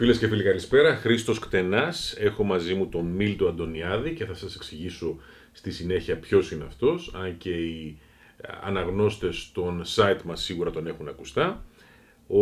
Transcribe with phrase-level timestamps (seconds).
[0.00, 0.96] Φίλες και φίλοι, καλησπέρα.
[0.96, 2.14] Χρήστος Κτενάς.
[2.18, 5.18] Έχω μαζί μου τον Μίλτο Αντωνιάδη και θα σας εξηγήσω
[5.52, 7.14] στη συνέχεια ποιος είναι αυτός.
[7.14, 7.98] Αν και οι
[8.62, 11.64] αναγνώστες των site μας σίγουρα τον έχουν ακουστά.
[12.26, 12.38] Ο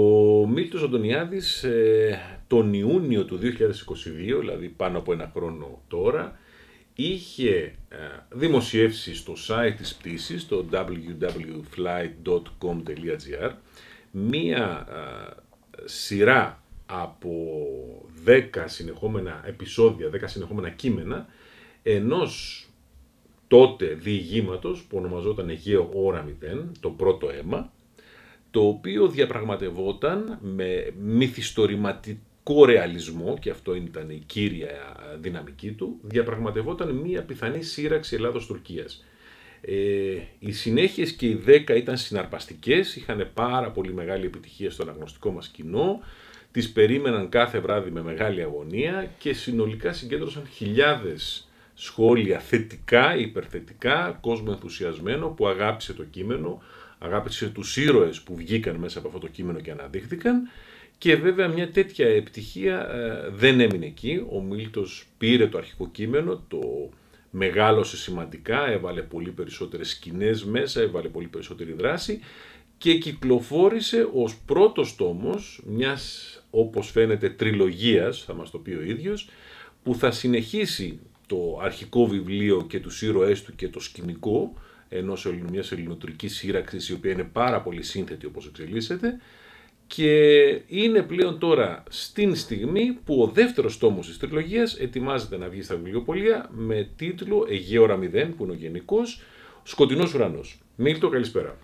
[0.46, 3.46] Μίλτος Αντωνιάδης ε, τον Ιούνιο του 2022,
[4.40, 6.38] δηλαδή πάνω από ένα χρόνο τώρα,
[6.94, 7.96] είχε ε,
[8.30, 13.52] δημοσιεύσει στο site της πτήσης, το www.flight.com.gr,
[14.10, 14.94] μία ε,
[15.84, 17.32] σειρά από
[18.26, 21.26] 10 συνεχόμενα επεισόδια, 10 συνεχόμενα κείμενα
[21.82, 22.66] ενός
[23.48, 27.72] τότε διηγήματος που ονομαζόταν Αιγαίο Ωρα 0, το πρώτο αίμα,
[28.50, 37.22] το οποίο διαπραγματευόταν με μυθιστορηματικό ρεαλισμό, και αυτό ήταν η κύρια δυναμική του, διαπραγματευόταν μία
[37.22, 39.04] πιθανή σύραξη Ελλάδος-Τουρκίας.
[39.60, 39.74] Ε,
[40.38, 45.48] οι συνέχειες και οι δέκα ήταν συναρπαστικές, είχαν πάρα πολύ μεγάλη επιτυχία στο αναγνωστικό μας
[45.48, 46.00] κοινό,
[46.50, 54.46] τις περίμεναν κάθε βράδυ με μεγάλη αγωνία και συνολικά συγκέντρωσαν χιλιάδες σχόλια θετικά, υπερθετικά, κόσμο
[54.50, 56.62] ενθουσιασμένο που αγάπησε το κείμενο,
[56.98, 60.50] αγάπησε τους ήρωες που βγήκαν μέσα από αυτό το κείμενο και αναδείχθηκαν
[60.98, 64.26] και βέβαια μια τέτοια επιτυχία ε, δεν έμεινε εκεί.
[64.30, 66.90] Ο Μίλτος πήρε το αρχικό κείμενο, το
[67.30, 72.20] μεγάλωσε σημαντικά, έβαλε πολύ περισσότερες σκηνές μέσα, έβαλε πολύ περισσότερη δράση
[72.78, 79.28] και κυκλοφόρησε ως πρώτος τόμος μιας όπως φαίνεται τριλογίας, θα μας το πει ο ίδιος,
[79.82, 84.54] που θα συνεχίσει το αρχικό βιβλίο και τους ήρωές του και το σκηνικό,
[84.88, 89.20] ενός μιας ελληνοτουρικής σύραξης η οποία είναι πάρα πολύ σύνθετη όπως εξελίσσεται
[89.86, 95.62] και είναι πλέον τώρα στην στιγμή που ο δεύτερος τόμος της τριλογίας ετοιμάζεται να βγει
[95.62, 99.22] στα βιβλιοπολία με τίτλο Αιγαίο Ραμιδέν που είναι ο γενικός
[99.62, 100.58] Σκοτεινός Ουρανός.
[100.76, 101.58] Μίλτο, καλησπέρα.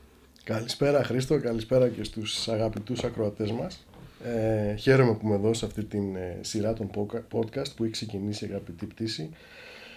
[0.44, 3.86] Καλησπέρα Χρήστο, καλησπέρα και στους αγαπητούς ακροατές μας.
[4.24, 6.90] Ε, χαίρομαι που με δώσει αυτή την ε, σειρά των
[7.32, 9.30] podcast που έχει ξεκινήσει η αγαπητή πτήση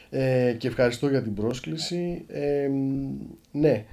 [0.10, 2.26] ε, και ευχαριστώ για την πρόσκληση.
[2.28, 2.70] Ε,
[3.52, 3.86] ναι,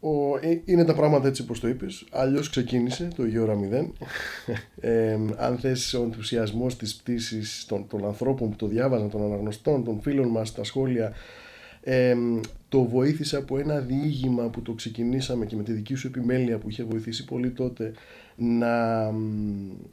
[0.00, 3.86] ο, ε, είναι τα πράγματα έτσι όπως το είπες, αλλιώς ξεκίνησε το Γεώρα 0.
[4.80, 9.84] Ε, αν θες ο ενθουσιασμός της πτήσης των, των ανθρώπων που το διάβαζαν, των αναγνωστών,
[9.84, 11.12] των φίλων μας, τα σχόλια,
[11.84, 12.16] ε,
[12.68, 16.68] το βοήθησε από ένα διήγημα που το ξεκινήσαμε και με τη δική σου επιμέλεια που
[16.68, 17.92] είχε βοηθήσει πολύ τότε
[18.36, 19.04] να,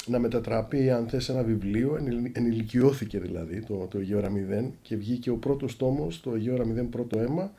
[0.07, 1.99] να μετατραπεί αν θες ένα βιβλίο,
[2.31, 7.19] ενηλικιώθηκε δηλαδή το, το Αιγαίο Ραμιδέν και βγήκε ο πρώτος τόμος, το Αιγαίο Ραμιδέν πρώτο
[7.19, 7.51] αίμα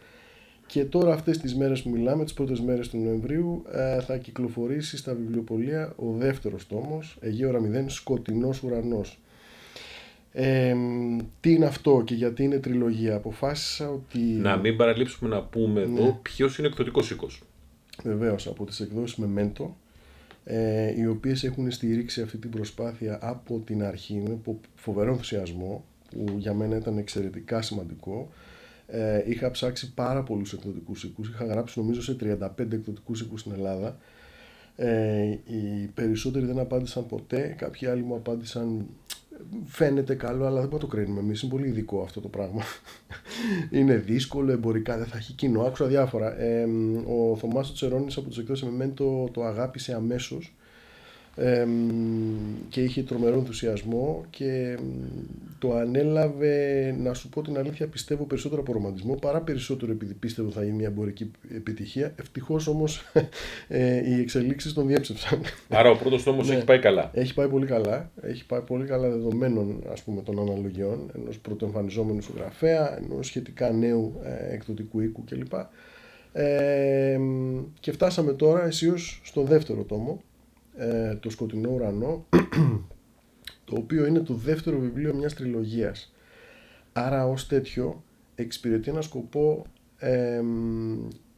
[0.67, 4.97] και τώρα αυτές τις μέρες που μιλάμε, τις πρώτες μέρες του Νοεμβρίου ε, θα κυκλοφορήσει
[4.97, 9.21] στα βιβλιοπολία ο δεύτερος τόμος, Αιγαίο Ραμιδέν Σκοτεινός Ουρανός.
[10.33, 10.75] Ε,
[11.41, 14.19] τι είναι αυτό και γιατί είναι τριλογία; Αποφάσισα ότι...
[14.19, 16.01] Να μην παραλείψουμε να πούμε ναι.
[16.01, 17.43] εδώ ποιος είναι εκδοτικός οίκος.
[18.03, 19.77] Βεβαίως από τις εκδόσεις με μέντο
[20.45, 24.39] ε, οι οποίες έχουν στηρίξει αυτή την προσπάθεια από την αρχή με
[24.75, 28.31] φοβερό ενθουσιασμό που για μένα ήταν εξαιρετικά σημαντικό.
[28.87, 33.53] Ε, είχα ψάξει πάρα πολλούς εκδοτικούς οίκους, είχα γράψει νομίζω σε 35 εκδοτικούς οίκους στην
[33.53, 33.99] Ελλάδα.
[34.77, 38.87] Ε, οι περισσότεροι δεν απάντησαν ποτέ, κάποιοι άλλοι μου απάντησαν
[39.65, 41.43] φαίνεται καλό, αλλά δεν μπορούμε να το κρίνουμε εμείς.
[41.43, 42.63] Είναι πολύ ειδικό αυτό το πράγμα.
[43.79, 45.63] είναι δύσκολο, εμπορικά δεν θα έχει κοινό.
[45.63, 46.41] Άκουσα διάφορα.
[46.41, 46.67] Ε,
[47.07, 50.55] ο Θωμάσο Τσερόνη από τους εκτό με το, το αγάπησε αμέσως
[52.69, 54.79] και είχε τρομερό ενθουσιασμό και
[55.59, 60.51] το ανέλαβε να σου πω την αλήθεια πιστεύω περισσότερο από ρομαντισμό παρά περισσότερο επειδή πίστευε
[60.51, 62.13] θα είναι μια εμπορική επιτυχία.
[62.17, 63.03] Ευτυχώς όμως
[63.69, 65.41] ε, οι εξελίξεις τον διέψευσαν.
[65.69, 66.55] Άρα ο πρώτος τόμος ναι.
[66.55, 67.11] έχει πάει καλά.
[67.15, 68.11] Έχει πάει πολύ καλά.
[68.23, 74.21] Έχει πάει πολύ καλά δεδομένων ας πούμε των αναλογιών ενός πρωτοεμφανιζόμενου συγγραφέα ενός σχετικά νέου
[74.25, 75.53] ε, εκδοτικού οίκου κλπ.
[76.33, 77.19] Ε,
[77.81, 80.21] και φτάσαμε τώρα αισίως στον δεύτερο τόμο
[80.77, 82.27] ε, το σκοτεινό ουρανό
[83.65, 86.15] το οποίο είναι το δεύτερο βιβλίο μιας τριλογίας.
[86.93, 89.67] Άρα ως τέτοιο εξυπηρετεί ένα σκοπό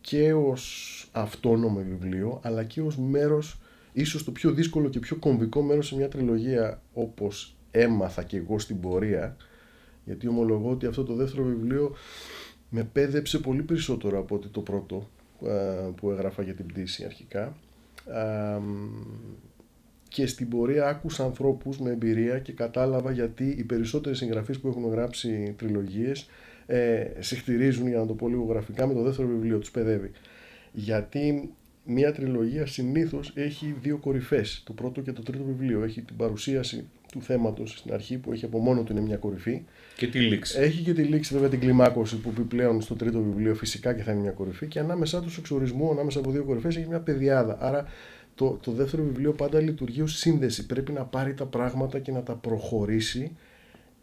[0.01, 3.61] και ως αυτόνομο βιβλίο αλλά και ως μέρος
[3.93, 8.59] ίσως το πιο δύσκολο και πιο κομβικό μέρος σε μια τριλογία όπως έμαθα και εγώ
[8.59, 9.37] στην πορεία.
[10.05, 11.95] Γιατί ομολογώ ότι αυτό το δεύτερο βιβλίο
[12.69, 15.11] με πέδεψε πολύ περισσότερο από ότι το πρώτο
[15.47, 17.57] ε, που έγραφα για την πτήση αρχικά
[20.09, 24.89] και στην πορεία άκουσα ανθρώπους με εμπειρία και κατάλαβα γιατί οι περισσότεροι συγγραφείς που έχουν
[24.89, 26.29] γράψει τριλογίες
[26.67, 30.11] ε, συχτηρίζουν, για να το πω λίγο γραφικά, με το δεύτερο βιβλίο τους παιδεύει.
[30.73, 31.51] Γιατί
[31.85, 35.83] μια τριλογία συνήθως έχει δύο κορυφές, το πρώτο και το τρίτο βιβλίο.
[35.83, 36.85] Έχει την παρουσίαση
[37.15, 39.63] του θέματος στην αρχή που έχει από μόνο του είναι μια κορυφή.
[39.97, 40.59] Και τη λήξη.
[40.59, 44.13] Έχει και τη λήξη βέβαια την κλιμάκωση που επιπλέον στο τρίτο βιβλίο φυσικά και θα
[44.13, 47.57] είναι μια κορυφή και ανάμεσά τους εξορισμού, ανάμεσα από δύο κορυφές έχει μια παιδιάδα.
[47.61, 47.87] Άρα
[48.35, 50.67] το, το δεύτερο βιβλίο πάντα λειτουργεί ως σύνδεση.
[50.67, 53.37] Πρέπει να πάρει τα πράγματα και να τα προχωρήσει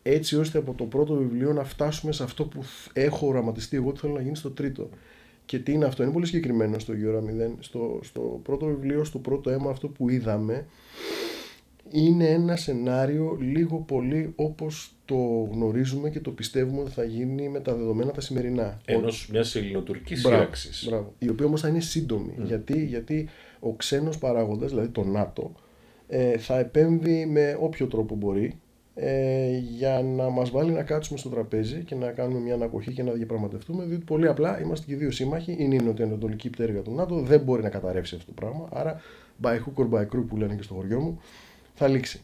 [0.03, 2.63] έτσι ώστε από το πρώτο βιβλίο να φτάσουμε σε αυτό που
[2.93, 4.89] έχω οραματιστεί εγώ ότι θέλω να γίνει στο τρίτο.
[5.45, 7.55] Και τι είναι αυτό, είναι πολύ συγκεκριμένο στο Γιώργο 0.
[7.59, 10.65] Στο, στο πρώτο βιβλίο, στο πρώτο αίμα, αυτό που είδαμε
[11.91, 15.15] είναι ένα σενάριο λίγο πολύ όπως το
[15.51, 18.81] γνωρίζουμε και το πιστεύουμε ότι θα γίνει με τα δεδομένα τα σημερινά.
[18.85, 20.89] Ενός μιας ελληνοτουρκική σύραξη.
[20.89, 21.13] Μπράβο.
[21.19, 22.33] Η οποία όμως θα είναι σύντομη.
[22.43, 23.29] Γιατί, γιατί
[23.59, 25.51] ο ξένος παράγοντας, δηλαδή το ΝΑΤΟ,
[26.07, 28.59] ε, θα επέμβει με όποιο τρόπο μπορεί
[28.95, 33.03] ε, για να μας βάλει να κάτσουμε στο τραπέζι και να κάνουμε μια ανακοχή και
[33.03, 37.19] να διαπραγματευτούμε, διότι πολύ απλά είμαστε και δύο σύμμαχοι, είναι η νοτιοανατολική πτέρυγα του ΝΑΤΟ,
[37.19, 39.01] δεν μπορεί να καταρρεύσει αυτό το πράγμα, άρα
[39.41, 41.19] by hook or by crook που λένε και στο χωριό μου,
[41.81, 42.21] θα λήξει.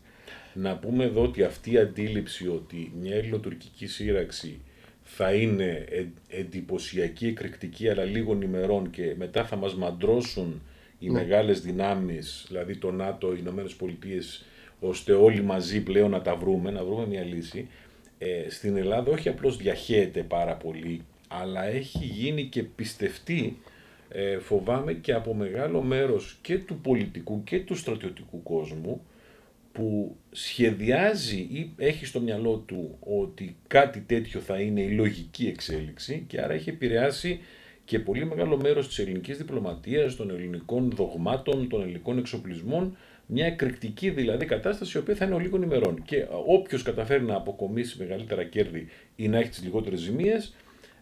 [0.54, 4.60] Να πούμε εδώ ότι αυτή η αντίληψη ότι μια ελληνοτουρκική σύραξη
[5.04, 5.86] θα είναι
[6.28, 10.62] εντυπωσιακή, εκρηκτική, αλλά λίγων ημερών και μετά θα μας μαντρώσουν
[11.00, 11.12] οι ναι.
[11.12, 14.46] μεγάλες δυνάμεις, δηλαδή το ΝΑΤΟ, οι Ηνωμένες Πολιτείες,
[14.80, 17.68] ώστε όλοι μαζί πλέον να τα βρούμε, να βρούμε μια λύση.
[18.18, 23.58] Ε, στην Ελλάδα όχι απλώς διαχέεται πάρα πολύ, αλλά έχει γίνει και πιστευτεί,
[24.10, 29.02] ε, φοβάμαι, και από μεγάλο μέρος και του πολιτικού και του στρατιωτικού κόσμου,
[29.78, 36.24] που σχεδιάζει ή έχει στο μυαλό του ότι κάτι τέτοιο θα είναι η λογική εξέλιξη
[36.28, 37.40] και άρα έχει επηρεάσει
[37.86, 44.10] και πολύ μεγάλο μέρος της ελληνικής διπλωματίας, των ελληνικών δογμάτων, των ελληνικών εξοπλισμών, μια εκρηκτική
[44.10, 46.04] δηλαδή κατάσταση η οποία θα είναι ο λίγων ημερών.
[46.06, 50.56] Και όποιος καταφέρει να αποκομίσει μεγαλύτερα κέρδη ή να έχει τις λιγότερες ζημίες,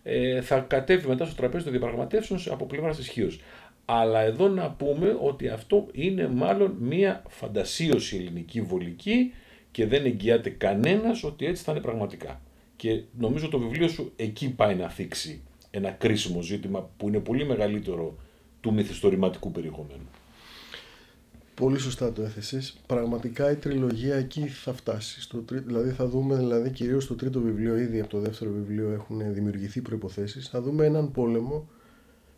[0.04, 3.32] ε, θα κατέβει μετά στο τραπέζι των διαπραγματεύσεων από πλευράς ισχύω.
[3.86, 9.34] Αλλά εδώ να πούμε ότι αυτό είναι μάλλον μια φαντασίωση ελληνική βολική
[9.72, 12.42] και δεν εγγυάται κανένας ότι έτσι θα είναι πραγματικά.
[12.76, 15.42] Και νομίζω το βιβλίο σου εκεί πάει να θίξει
[15.72, 18.18] ένα κρίσιμο ζήτημα που είναι πολύ μεγαλύτερο
[18.62, 20.08] του μυθιστορηματικού περιεχομένου.
[21.56, 22.76] Πολύ σωστά το έθεσες.
[22.88, 25.22] Πραγματικά η τριλογία εκεί θα φτάσει.
[25.22, 29.34] Στο Δηλαδή θα δούμε, δηλαδή κυρίως στο τρίτο βιβλίο, ήδη από το δεύτερο βιβλίο έχουν
[29.34, 30.50] δημιουργηθεί προϋποθέσεις.
[30.50, 31.70] Θα δούμε έναν πόλεμο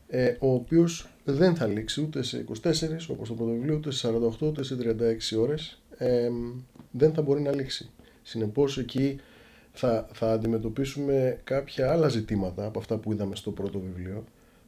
[0.07, 2.71] ε, ο οποίος δεν θα λήξει ούτε σε 24
[3.07, 4.75] όπως το πρώτο βιβλίο, ούτε σε 48, ούτε σε
[5.35, 5.81] 36 ώρες.
[5.97, 6.29] Ε,
[6.91, 7.89] δεν θα μπορεί να λήξει.
[8.23, 9.19] Συνεπώς εκεί
[9.71, 14.23] θα, θα αντιμετωπίσουμε κάποια άλλα ζητήματα από αυτά που είδαμε στο πρώτο βιβλίο.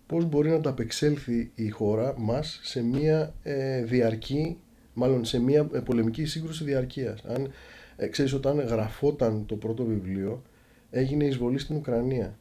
[0.05, 4.57] Πώς μπορεί να ανταπεξέλθει η χώρα μας σε μια ε, διαρκή,
[4.93, 7.23] μάλλον σε μια ε, πολεμική σύγκρουση διαρκείας.
[7.27, 7.51] Αν,
[7.95, 10.41] ε, ξέρεις, όταν γραφόταν το πρώτο βιβλίο,
[10.89, 12.38] έγινε εισβολή στην Ουκρανία.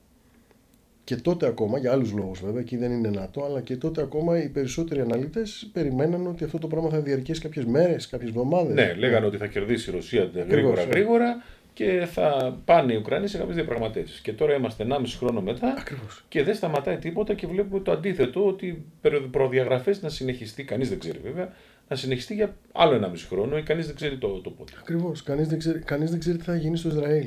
[1.09, 4.43] Και τότε ακόμα, για άλλους λόγους βέβαια, εκεί δεν είναι ΝΑΤΟ, αλλά και τότε ακόμα
[4.43, 8.75] οι περισσότεροι αναλύτε περιμέναν ότι αυτό το πράγμα θα διαρκέσει κάποιες μέρες, κάποιες εβδομάδες.
[8.75, 10.91] Ναι, λέγανε ότι θα κερδίσει η Ρωσία γρήγορα ναι.
[10.91, 14.21] γρήγορα και θα πάνε οι Ουκρανοί σε κάποιες διαπραγματεύσεις.
[14.21, 16.25] Και τώρα είμαστε 1,5 χρόνο μετά Ακριβώς.
[16.29, 18.85] και δεν σταματάει τίποτα και βλέπουμε το αντίθετο, ότι
[19.31, 21.53] προδιαγραφές να συνεχιστεί, κανείς δεν ξέρει βέβαια,
[21.89, 24.73] να συνεχιστεί για άλλο 1,5 χρόνο ή κανείς δεν ξέρει το, το πότε.
[24.81, 25.23] Ακριβώς.
[25.23, 27.27] Κανείς δεν, ξέρει, κανείς δεν ξέρει τι θα γίνει στο Ισραήλ.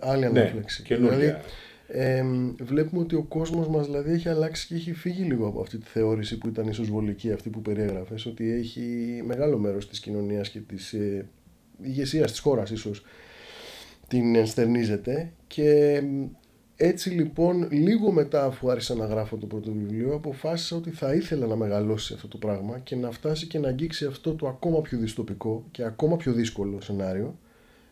[0.00, 0.84] Άλλη ναι, ανάφλεξη.
[0.88, 1.36] Ναι, δηλαδή,
[1.86, 2.24] ε,
[2.60, 5.86] βλέπουμε ότι ο κόσμος μας δηλαδή έχει αλλάξει και έχει φύγει λίγο από αυτή τη
[5.86, 8.82] θεώρηση που ήταν ίσως βολική αυτή που περιέγραφες ότι έχει
[9.26, 11.28] μεγάλο μέρος της κοινωνίας και της ε,
[11.82, 13.04] ηγεσίας της χώρας ίσως
[14.08, 15.32] την ενστερνίζεται.
[15.46, 16.02] Και
[16.76, 21.46] έτσι λοιπόν λίγο μετά αφού άρχισα να γράφω το πρώτο βιβλίο αποφάσισα ότι θα ήθελα
[21.46, 24.98] να μεγαλώσει αυτό το πράγμα και να φτάσει και να αγγίξει αυτό το ακόμα πιο
[24.98, 27.38] δυστοπικό και ακόμα πιο δύσκολο σενάριο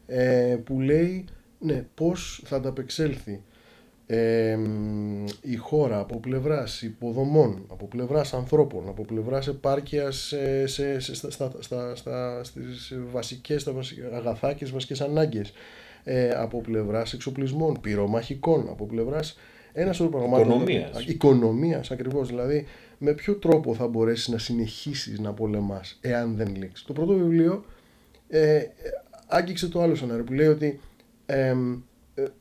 [0.07, 1.25] ε, που λέει
[1.59, 3.43] ναι, πώς θα ανταπεξέλθει
[5.41, 11.51] η χώρα από πλευράς υποδομών, από πλευράς ανθρώπων, από πλευράς επάρκειας σε, σε, σε, στα,
[11.59, 13.73] στα, στα, στις βασικές, στα
[14.13, 15.53] αγαθά και βασικές ανάγκες,
[16.05, 19.39] ε, από πλευράς εξοπλισμών, πυρομαχικών, από πλευράς
[19.73, 20.47] ένα σωρό πραγμάτων.
[20.47, 21.05] Οικονομίας.
[21.05, 22.67] Οικονομίας ακριβώς, δηλαδή
[22.99, 26.87] με ποιο τρόπο θα μπορέσεις να συνεχίσεις να πολεμάς εάν δεν λήξεις.
[26.87, 27.65] Το πρώτο βιβλίο
[28.29, 28.63] ε,
[29.27, 30.81] άγγιξε το άλλο σενάριο που λέει ότι
[31.27, 31.55] ε,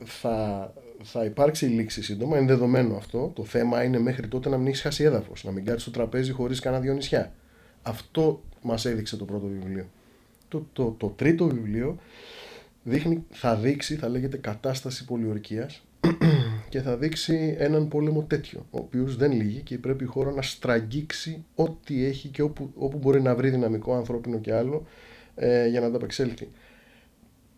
[0.03, 0.73] θα
[1.03, 3.32] θα υπάρξει λήξη σύντομα, είναι δεδομένο αυτό.
[3.36, 6.32] Το θέμα είναι μέχρι τότε να μην έχεις χάσει έδαφος, να μην κάτσεις στο τραπέζι
[6.32, 7.34] χωρίς κανένα δυο νησιά.
[7.82, 9.89] Αυτό μας έδειξε το πρώτο βιβλίο.
[10.48, 11.98] Το, το, το τρίτο βιβλίο
[12.84, 15.84] δείχνει, θα δείξει, θα λέγεται κατάσταση πολιορκίας
[16.70, 20.41] και θα δείξει έναν πόλεμο τέτοιο, ο οποίος δεν λύγει και πρέπει η χώρα να
[20.41, 24.88] στραγγίξει ό,τι έχει και όπου, όπου μπορεί να βρει δυναμικό ανθρώπινο και άλλο
[25.36, 26.48] ε, για να ανταπεξέλθει.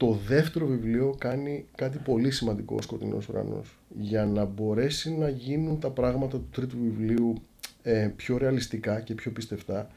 [0.01, 5.79] Το δεύτερο βιβλίο κάνει κάτι πολύ σημαντικό ο Σκοτεινός Ουρανός για να μπορέσει να γίνουν
[5.79, 7.33] τα πράγματα του τρίτου βιβλίου
[7.83, 9.89] ε, πιο ρεαλιστικά και πιο πιστευτά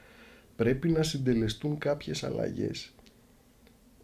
[0.56, 2.92] πρέπει να συντελεστούν κάποιες αλλαγές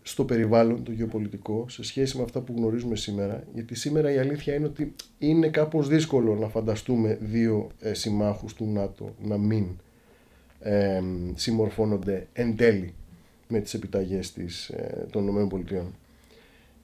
[0.02, 3.45] στο περιβάλλον το γεωπολιτικό σε σχέση με αυτά που γνωρίζουμε σήμερα.
[3.54, 8.66] Γιατί σήμερα η αλήθεια είναι ότι είναι κάπως δύσκολο να φανταστούμε δύο ε, συμμάχους του
[8.66, 9.66] ΝΑΤΟ να μην
[10.61, 11.00] ε,
[11.35, 12.95] συμμορφώνονται εν τέλει
[13.50, 15.87] με τις επιταγές της, ε, των ΗΠΑ.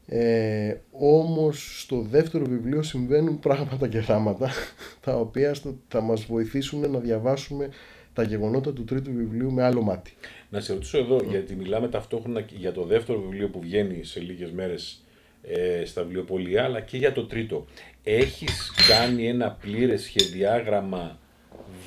[0.09, 4.51] Ε, όμως στο δεύτερο βιβλίο συμβαίνουν πράγματα και θάματα
[5.05, 5.55] τα οποία
[5.89, 7.69] θα μας βοηθήσουν να διαβάσουμε
[8.13, 10.13] τα γεγονότα του τρίτου βιβλίου με άλλο μάτι.
[10.51, 14.51] Να σε ρωτήσω εδώ, γιατί μιλάμε ταυτόχρονα για το δεύτερο βιβλίο που βγαίνει σε λίγες
[14.51, 15.05] μέρες
[15.43, 17.67] ε, στα βιβλιοπολία, αλλά και για το τρίτο.
[18.03, 21.19] Έχεις κάνει ένα πλήρες σχεδιάγραμμα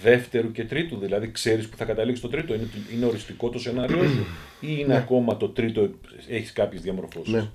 [0.04, 4.04] δεύτερου και τρίτου, δηλαδή ξέρεις που θα καταλήξει το τρίτο, είναι, είναι οριστικό το σενάριο
[4.04, 4.26] σου
[4.60, 4.98] ή είναι ναι.
[4.98, 5.90] ακόμα το τρίτο,
[6.28, 7.50] έχεις κάποιες διαμορφώσεις; Ναι.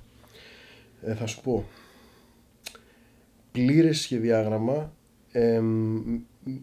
[1.02, 1.64] Ε, θα σου πω.
[3.52, 4.92] Πλήρες σχεδιάγραμμα,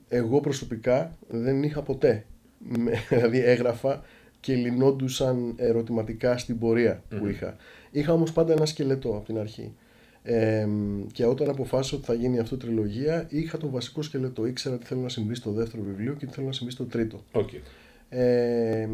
[0.08, 2.26] εγώ προσωπικά δεν είχα ποτέ.
[3.10, 4.04] δηλαδή έγραφα
[4.40, 7.56] και λυνόντουσαν ερωτηματικά στην πορεία που είχα.
[7.92, 9.74] Είχα όμως πάντα ένα σκελετό από την αρχή.
[10.24, 10.68] Ε,
[11.12, 14.46] και όταν αποφάσισα ότι θα γίνει αυτό τριλογία, είχα το βασικό σκελετό.
[14.46, 17.24] Ήξερα τι θέλω να συμβεί στο δεύτερο βιβλίο και τι θέλω να συμβεί στο τρίτο.
[17.32, 17.62] Okay.
[18.10, 18.88] Ε,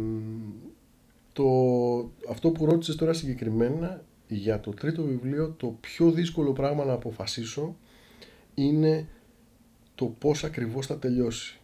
[1.33, 1.45] το,
[2.29, 7.75] αυτό που ρώτησες τώρα συγκεκριμένα για το τρίτο βιβλίο, το πιο δύσκολο πράγμα να αποφασίσω
[8.53, 9.07] είναι
[9.95, 11.59] το πώς ακριβώς θα τελειώσει.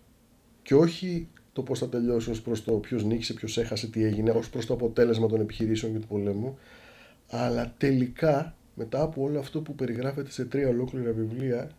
[0.62, 4.32] Και όχι το πώς θα τελειώσει ως προς το ποιος νίκησε, ποιος έχασε, τι έγινε,
[4.32, 6.58] ως προς το αποτέλεσμα των επιχειρήσεων και του πολέμου,
[7.30, 11.72] αλλά τελικά μετά από όλο αυτό που περιγράφεται σε τρία ολόκληρα βιβλία,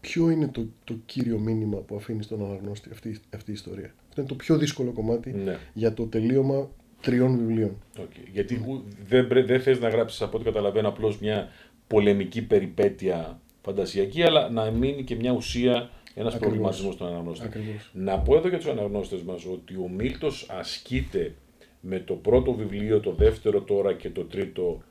[0.00, 4.20] ποιο είναι το, το κύριο μήνυμα που αφήνει στον αναγνώστη αυτή, αυτή η ιστορία; Αυτό
[4.20, 5.58] είναι το πιο δύσκολο κομμάτι ναι.
[5.72, 7.76] για το τελείωμα τριών βιβλίων.
[7.96, 8.28] Okay.
[8.32, 8.64] Γιατί
[9.06, 11.48] δεν, δεν θες να γράψεις από ό,τι καταλαβαίνω απλώς μια
[11.86, 17.48] πολεμική περιπέτεια φαντασιακή, αλλά να μείνει και μια ουσία, ένας προβληματισμός στον αναγνώστη.
[17.92, 21.34] Να πω εδώ για τους αναγνώστες μας ότι ο Μίλτος ασκείται
[21.80, 24.82] με το πρώτο βιβλίο, το δεύτερο τώρα και το τρίτο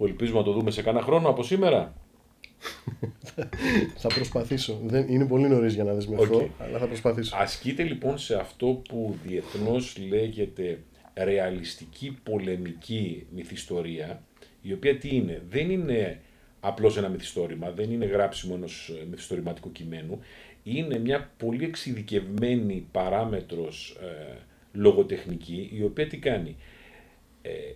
[0.00, 1.94] που ελπίζουμε να το δούμε σε κάνα χρόνο από σήμερα.
[4.02, 4.80] θα προσπαθήσω.
[4.84, 7.36] Δεν, είναι πολύ νωρίς για να δεσμευτώ, αλλά θα προσπαθήσω.
[7.36, 10.78] Ασκείται λοιπόν σε αυτό που διεθνώς λέγεται
[11.14, 14.22] ρεαλιστική πολεμική μυθιστορία,
[14.62, 16.20] η οποία τι είναι, δεν είναι
[16.60, 20.18] απλώς ένα μυθιστόρημα, δεν είναι γράψιμο ενός μυθιστορηματικού κειμένου,
[20.62, 24.36] είναι μια πολύ εξειδικευμένη παράμετρος ε,
[24.72, 26.78] λογοτεχνική, η οποία τι κάνει, ε,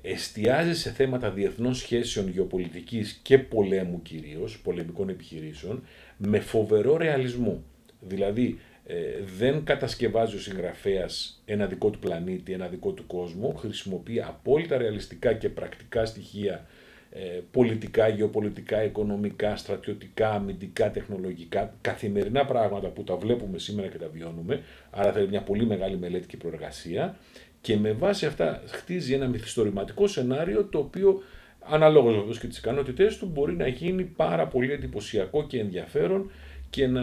[0.03, 5.83] εστιάζει σε θέματα διεθνών σχέσεων γεωπολιτικής και πολέμου κυρίως, πολεμικών επιχειρήσεων,
[6.17, 7.63] με φοβερό ρεαλισμό.
[8.01, 8.97] Δηλαδή, ε,
[9.39, 15.33] δεν κατασκευάζει ο συγγραφέας ένα δικό του πλανήτη, ένα δικό του κόσμο, χρησιμοποιεί απόλυτα ρεαλιστικά
[15.33, 16.67] και πρακτικά στοιχεία
[17.11, 24.09] ε, πολιτικά, γεωπολιτικά, οικονομικά, στρατιωτικά, αμυντικά, τεχνολογικά, καθημερινά πράγματα που τα βλέπουμε σήμερα και τα
[24.13, 27.17] βιώνουμε, άρα θέλει μια πολύ μεγάλη μελέτη και προεργασία
[27.65, 31.23] και με βάση αυτά χτίζει ένα μυθιστορηματικό σενάριο το οποίο
[31.61, 36.31] αναλόγως βεβαίως και τις ικανότητές του μπορεί να γίνει πάρα πολύ εντυπωσιακό και ενδιαφέρον
[36.71, 37.03] και να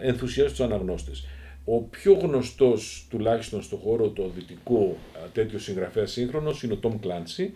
[0.00, 1.26] ενθουσιάσει τους αναγνώστες.
[1.64, 4.96] Ο πιο γνωστός, τουλάχιστον στον χώρο το δυτικό,
[5.32, 7.48] τέτοιο συγγραφέα σύγχρονος είναι ο Tom Clancy,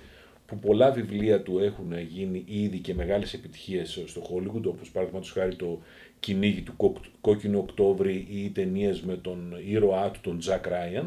[0.46, 5.54] που πολλά βιβλία του έχουν γίνει ήδη και μεγάλες επιτυχίες στο Hollywood, όπως παραδείγματος χάρη
[5.54, 5.78] το
[6.20, 11.06] κυνήγι του Κόκκινου Οκτώβρη ή οι ταινίες με τον ήρωά του, τον Jack Ryan.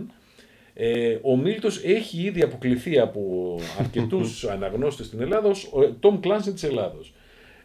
[0.82, 6.54] Ε, ο Μίλτος έχει ήδη αποκληθεί από αρκετούς αναγνώστες στην Ελλάδα ως ο Tom Clancy
[6.54, 7.14] της Ελλάδος.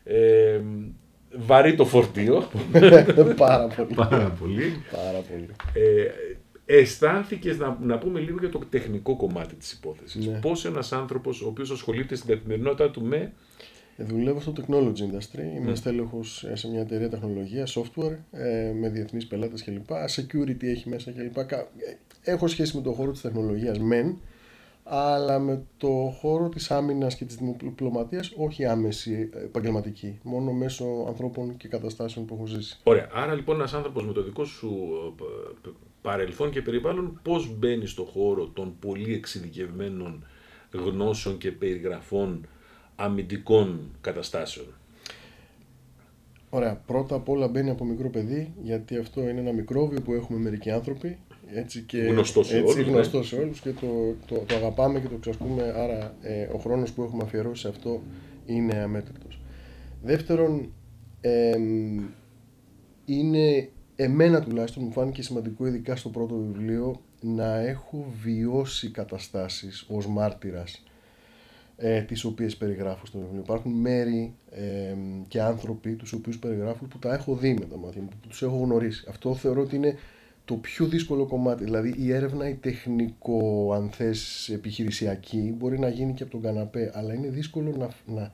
[0.05, 0.61] Ε,
[1.37, 2.49] βαρύ το φορτίο.
[3.37, 3.95] Πάρα πολύ.
[3.95, 4.83] Πάρα πολύ.
[4.91, 5.49] Πάρα πολύ.
[5.73, 6.11] Ε,
[6.67, 10.27] αισθάνθηκες να, να πούμε λίγο για το τεχνικό κομμάτι της υπόθεσης.
[10.27, 10.39] Ναι.
[10.39, 13.33] Πώς ένας άνθρωπος ο οποίος ασχολείται στην καθημερινότητά του με...
[13.97, 15.77] Ε, δουλεύω στο technology industry, είμαι mm.
[15.77, 19.89] στέλεχος σε μια εταιρεία τεχνολογίας, software, ε, με διεθνείς πελάτες κλπ.
[19.91, 21.37] Security έχει μέσα κλπ.
[22.25, 24.17] Ε, έχω σχέση με τον χώρο της τεχνολογίας μεν,
[24.85, 31.57] αλλά με το χώρο της άμυνας και της διπλωματίας όχι άμεση επαγγελματική, μόνο μέσω ανθρώπων
[31.57, 32.79] και καταστάσεων που έχω ζήσει.
[32.83, 34.71] Ωραία, άρα λοιπόν ένας άνθρωπος με το δικό σου
[36.03, 40.25] παρελθόν και περιβάλλον πώς μπαίνει στο χώρο των πολύ εξειδικευμένων
[40.73, 42.47] γνώσεων και περιγραφών
[42.97, 44.67] αμυντικών καταστάσεων;
[46.51, 50.39] Ωραία, πρώτα απ' όλα μπαίνει από μικρό παιδί, γιατί αυτό είναι ένα μικρόβιο που έχουμε
[50.39, 52.93] μερικοί άνθρωποι έτσι και γνωστό σε έτσι, όλους, ναι.
[52.93, 56.93] γνωστό σε όλους και το, το, το, αγαπάμε και το ξασκούμε, άρα ε, ο χρόνος
[56.93, 58.03] που έχουμε αφιερώσει σε αυτό
[58.47, 59.41] είναι αμέτρητος.
[60.03, 60.73] Δεύτερον,
[61.21, 61.57] ε,
[63.05, 70.07] είναι εμένα τουλάχιστον μου φάνηκε σημαντικό ειδικά στο πρώτο βιβλίο να έχω βιώσει καταστάσεις ως
[70.07, 70.83] μάρτυρας
[71.77, 73.41] ε, τις οποίες περιγράφω στο βιβλίο.
[73.41, 74.95] Υπάρχουν μέρη ε,
[75.29, 78.43] και άνθρωποι τους οποίους περιγράφω που τα έχω δει με τα μάτια μου, που τους
[78.43, 79.07] έχω γνωρίσει.
[79.09, 79.99] Αυτό θεωρώ ότι είναι
[80.45, 81.65] το πιο δύσκολο κομμάτι.
[81.65, 86.91] Δηλαδή η έρευνα, η τεχνικό, αν θες, επιχειρησιακή, μπορεί να γίνει και από τον καναπέ,
[86.95, 88.33] αλλά είναι δύσκολο να, να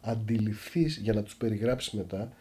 [0.00, 2.32] αντιληφθείς για να τους περιγράψεις μετά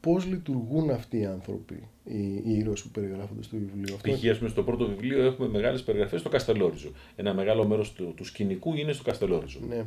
[0.00, 3.94] πώς λειτουργούν αυτοί οι άνθρωποι, οι, οι ήρωες που περιγράφονται στο βιβλίο.
[3.94, 4.12] Αυτό...
[4.12, 4.38] Π.χ.
[4.38, 6.92] πούμε, στο πρώτο βιβλίο έχουμε μεγάλες περιγραφές στο Καστελόριζο.
[7.16, 9.60] Ένα μεγάλο μέρος του, του σκηνικού είναι στο Καστελόριζο.
[9.68, 9.84] Ναι.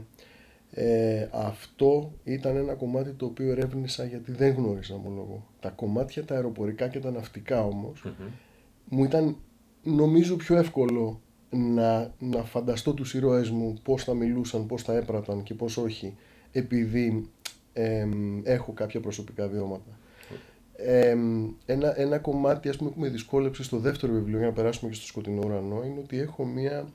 [0.71, 5.45] Ε, αυτό ήταν ένα κομμάτι το οποίο ερεύνησα γιατί δεν γνώριζα λόγο.
[5.59, 7.63] Τα κομμάτια τα αεροπορικά και τα ναυτικά
[8.89, 9.37] μου ήταν
[9.83, 15.43] νομίζω πιο εύκολο να, να φανταστώ τους ήρωές μου πώς θα μιλούσαν, πώς θα έπραταν
[15.43, 16.15] και πώς όχι
[16.51, 17.29] επειδή
[18.43, 19.99] έχω κάποια προσωπικά βιώματα.
[21.65, 24.95] ένα, ένα κομμάτι ας πούμε, που με δυσκόλεψε στο δεύτερο βιβλίο για να περάσουμε και
[24.95, 26.87] στο σκοτεινό ουρανό είναι ότι έχω μια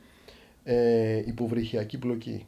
[0.65, 2.47] ε, υποβρυχιακή πλοκή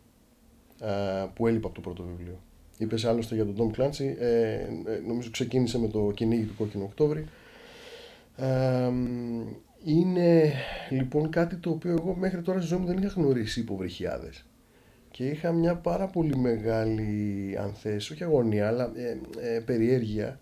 [1.34, 2.38] που έλειπα από το πρώτο βιβλίο.
[2.78, 4.68] Είπες άλλωστε για τον Tom Clancy, ε, ε,
[5.06, 7.24] νομίζω ξεκίνησε με το κυνήγι του Κόκκινου Οκτώβρη.
[9.84, 10.52] Είναι
[10.90, 14.46] λοιπόν κάτι το οποίο εγώ μέχρι τώρα στη ζωή μου δεν είχα γνωρίσει υποβρυχιάδες
[15.10, 19.18] και είχα μια πάρα πολύ μεγάλη αν θες, όχι αγωνία αλλά ε,
[19.54, 20.40] ε, περιέργεια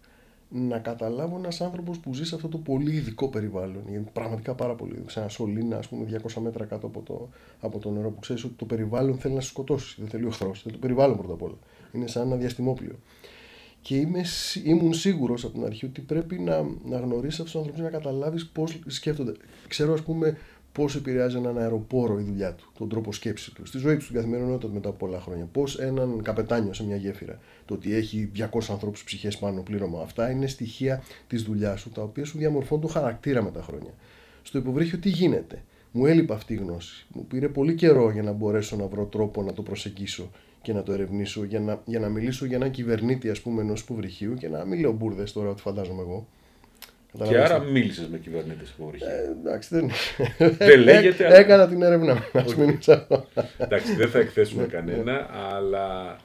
[0.53, 3.83] να καταλάβω ένας άνθρωπος που ζει σε αυτό το πολύ ειδικό περιβάλλον.
[3.89, 5.05] Είναι πραγματικά πάρα πολύ.
[5.07, 7.29] Σε ένα σωλήνα, ας πούμε, 200 μέτρα κάτω από το,
[7.61, 9.97] από το νερό, που ξέρεις ότι το περιβάλλον θέλει να σε σκοτώσει.
[9.99, 10.55] Δεν θέλει ο εχθρό.
[10.55, 11.59] Θέλει το περιβάλλον πρώτα απ' όλα.
[11.93, 12.99] Είναι σαν ένα διαστημόπλιο.
[13.83, 14.25] Και είμαι,
[14.65, 18.47] ήμουν σίγουρος από την αρχή ότι πρέπει να, να γνωρίσεις αυτούς τους ανθρώπους να καταλάβεις
[18.47, 19.33] πώς σκέφτονται.
[19.69, 20.37] Ξέρω, ας πούμε,
[20.73, 24.15] πώς επηρεάζει έναν αεροπόρο η δουλειά του, τον τρόπο σκέψης του, στη ζωή του, στην
[24.15, 25.49] καθημερινότητα μετά από πολλά χρόνια.
[25.53, 30.01] Πώς έναν καπετάνιο σε μια γέφυρα, το ότι έχει 200 ανθρώπους ψυχές πάνω πλήρωμα.
[30.03, 33.95] Αυτά είναι στοιχεία της δουλειάς σου, τα οποία σου διαμορφώνουν το χαρακτήρα με τα χρόνια.
[34.43, 37.07] Στο υποβρύχιο τι γίνεται; Μου έλειπε αυτή η γνώση.
[37.09, 40.31] Μου πήρε πολύ καιρό για να μπορέσω να βρω τρόπο να το προσεγγίσω
[40.63, 43.81] και να το ερευνήσω, για να, για να μιλήσω για έναν κυβερνήτη, ας πούμε, ενός
[43.81, 46.27] υποβρυχίου και να μην λέω μπουρδες τώρα, ότι φαντάζομαι εγώ.
[47.29, 49.09] Και άρα μίλησες με κυβερνήτες υποβρυχίου.
[49.09, 49.91] Ε, εντάξει, δεν,
[50.67, 51.27] δεν λέγεται.
[51.27, 51.37] Αλλά...
[51.37, 52.79] Έκανα την έρευνα μου.
[53.59, 55.27] εντάξει, δεν θα εκθέσουμε ναι, κανένα, ναι.
[55.55, 56.17] αλλά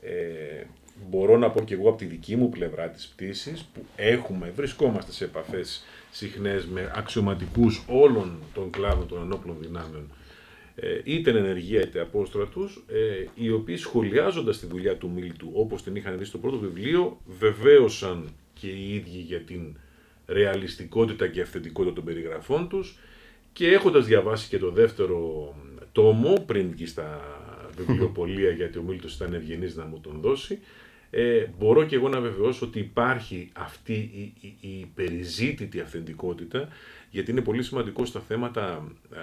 [0.00, 0.64] ε,
[1.10, 5.12] μπορώ να πω και εγώ από τη δική μου πλευρά της πτήσης που έχουμε, βρισκόμαστε
[5.12, 10.10] σε επαφές συχνές με αξιωματικούς όλων των κλάδων των ενόπλων δυνάμεων
[10.76, 15.96] ε, είτε ενεργεία είτε απόστρατους, ε, οι οποίοι σχολιάζοντας τη δουλειά του Μίλτου όπως την
[15.96, 19.76] είχαν δει στο πρώτο βιβλίο, βεβαίωσαν και οι ίδιοι για την
[20.26, 22.98] ρεαλιστικότητα και αυθεντικότητα των περιγραφών τους.
[23.52, 25.54] Και έχοντας διαβάσει και το δεύτερο
[25.92, 27.20] τόμο πριν και στα
[27.76, 30.58] βιβλιοπολία γιατί ο Μίλτος ήταν ευγενής να μου τον δώσει
[31.10, 36.68] ε, μπορώ και εγώ να βεβαιώσω ότι υπάρχει αυτή η, η, η περιζήτητη αυθεντικότητα
[37.10, 39.16] γιατί είναι πολύ σημαντικό στα θέματα ε,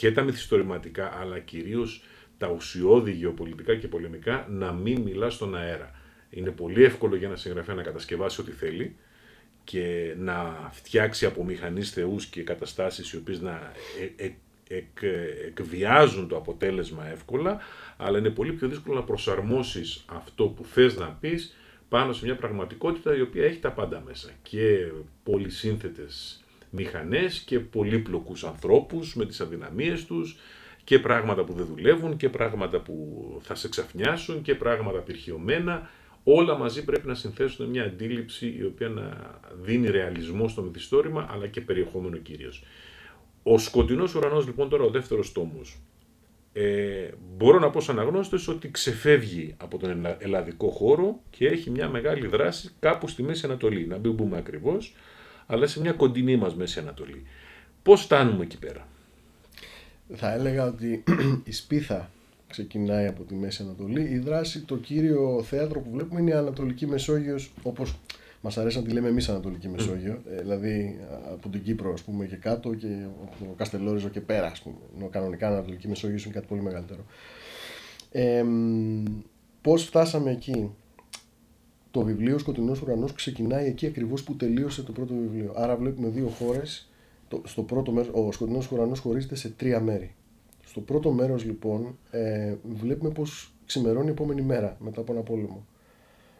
[0.00, 2.02] και τα μυθιστορηματικά αλλά κυρίως
[2.38, 5.90] τα ουσιώδη γεωπολιτικά και πολεμικά να μην μιλά στον αέρα.
[6.30, 8.96] Είναι πολύ εύκολο για ένα συγγραφέα να κατασκευάσει ό,τι θέλει,
[9.64, 13.72] και να φτιάξει από μηχανής θεούς και καταστάσεις οι οποίες να
[14.16, 14.32] ε, ε,
[14.68, 15.02] εκ,
[15.46, 17.58] εκβιάζουν το αποτέλεσμα εύκολα,
[17.96, 21.56] αλλά είναι πολύ πιο δύσκολο να προσαρμόσεις αυτό που θες να πεις
[21.88, 28.44] πάνω σε μια πραγματικότητα η οποία έχει τα πάντα μέσα και πολυσύνθετες μηχανές και πολύπλοκους
[28.44, 30.36] ανθρώπους με τις αδυναμίες τους
[30.84, 35.90] και πράγματα που δεν δουλεύουν και πράγματα που θα σε ξαφνιάσουν και πράγματα απειρχιωμένα
[36.24, 41.46] όλα μαζί πρέπει να συνθέσουν μια αντίληψη η οποία να δίνει ρεαλισμό στο μυθιστόρημα αλλά
[41.46, 42.64] και περιεχόμενο κυρίως.
[43.42, 45.78] Ο σκοτεινός ουρανός λοιπόν τώρα ο δεύτερος τόμος
[46.52, 51.88] ε, μπορώ να πω σαν αναγνώστες ότι ξεφεύγει από τον ελλαδικό χώρο και έχει μια
[51.88, 53.86] μεγάλη δράση κάπου στη Μέση Ανατολή.
[53.86, 54.94] Να μην μπούμε ακριβώς,
[55.50, 57.22] αλλά σε μια κοντινή μας Μέση Ανατολή.
[57.82, 58.86] Πώς φτάνουμε εκεί πέρα;
[60.14, 61.04] Θα έλεγα ότι
[61.44, 62.10] η σπίθα
[62.48, 64.02] ξεκινάει από τη Μέση Ανατολή.
[64.02, 67.98] Η δράση, το κύριο θέατρο που βλέπουμε είναι η Ανατολική Μεσόγειος, όπως
[68.40, 71.00] μας αρέσει να τη λέμε εμείς Ανατολική Μεσόγειο, ε, δηλαδή
[71.32, 72.86] από την Κύπρο ας πούμε και κάτω και
[73.22, 74.76] από το Καστελόριζο και πέρα ας πούμε.
[74.96, 77.04] Ενώ κανονικά Ανατολική Μεσόγειος είναι κάτι πολύ μεγαλύτερο.
[78.12, 78.44] Ε,
[79.60, 80.70] πώς φτάσαμε εκεί;
[81.90, 85.52] Το βιβλίο Σκοτεινός Ουρανός ξεκινάει εκεί ακριβώς που τελείωσε το πρώτο βιβλίο.
[85.56, 86.88] Άρα βλέπουμε δύο χώρες.
[87.44, 90.14] στο πρώτο μέρος, ο Σκοτεινός Ουρανός χωρίζεται σε τρία μέρη.
[90.64, 95.66] Στο πρώτο μέρος λοιπόν ε, βλέπουμε πως ξημερώνει η επόμενη μέρα μετά από ένα πόλεμο.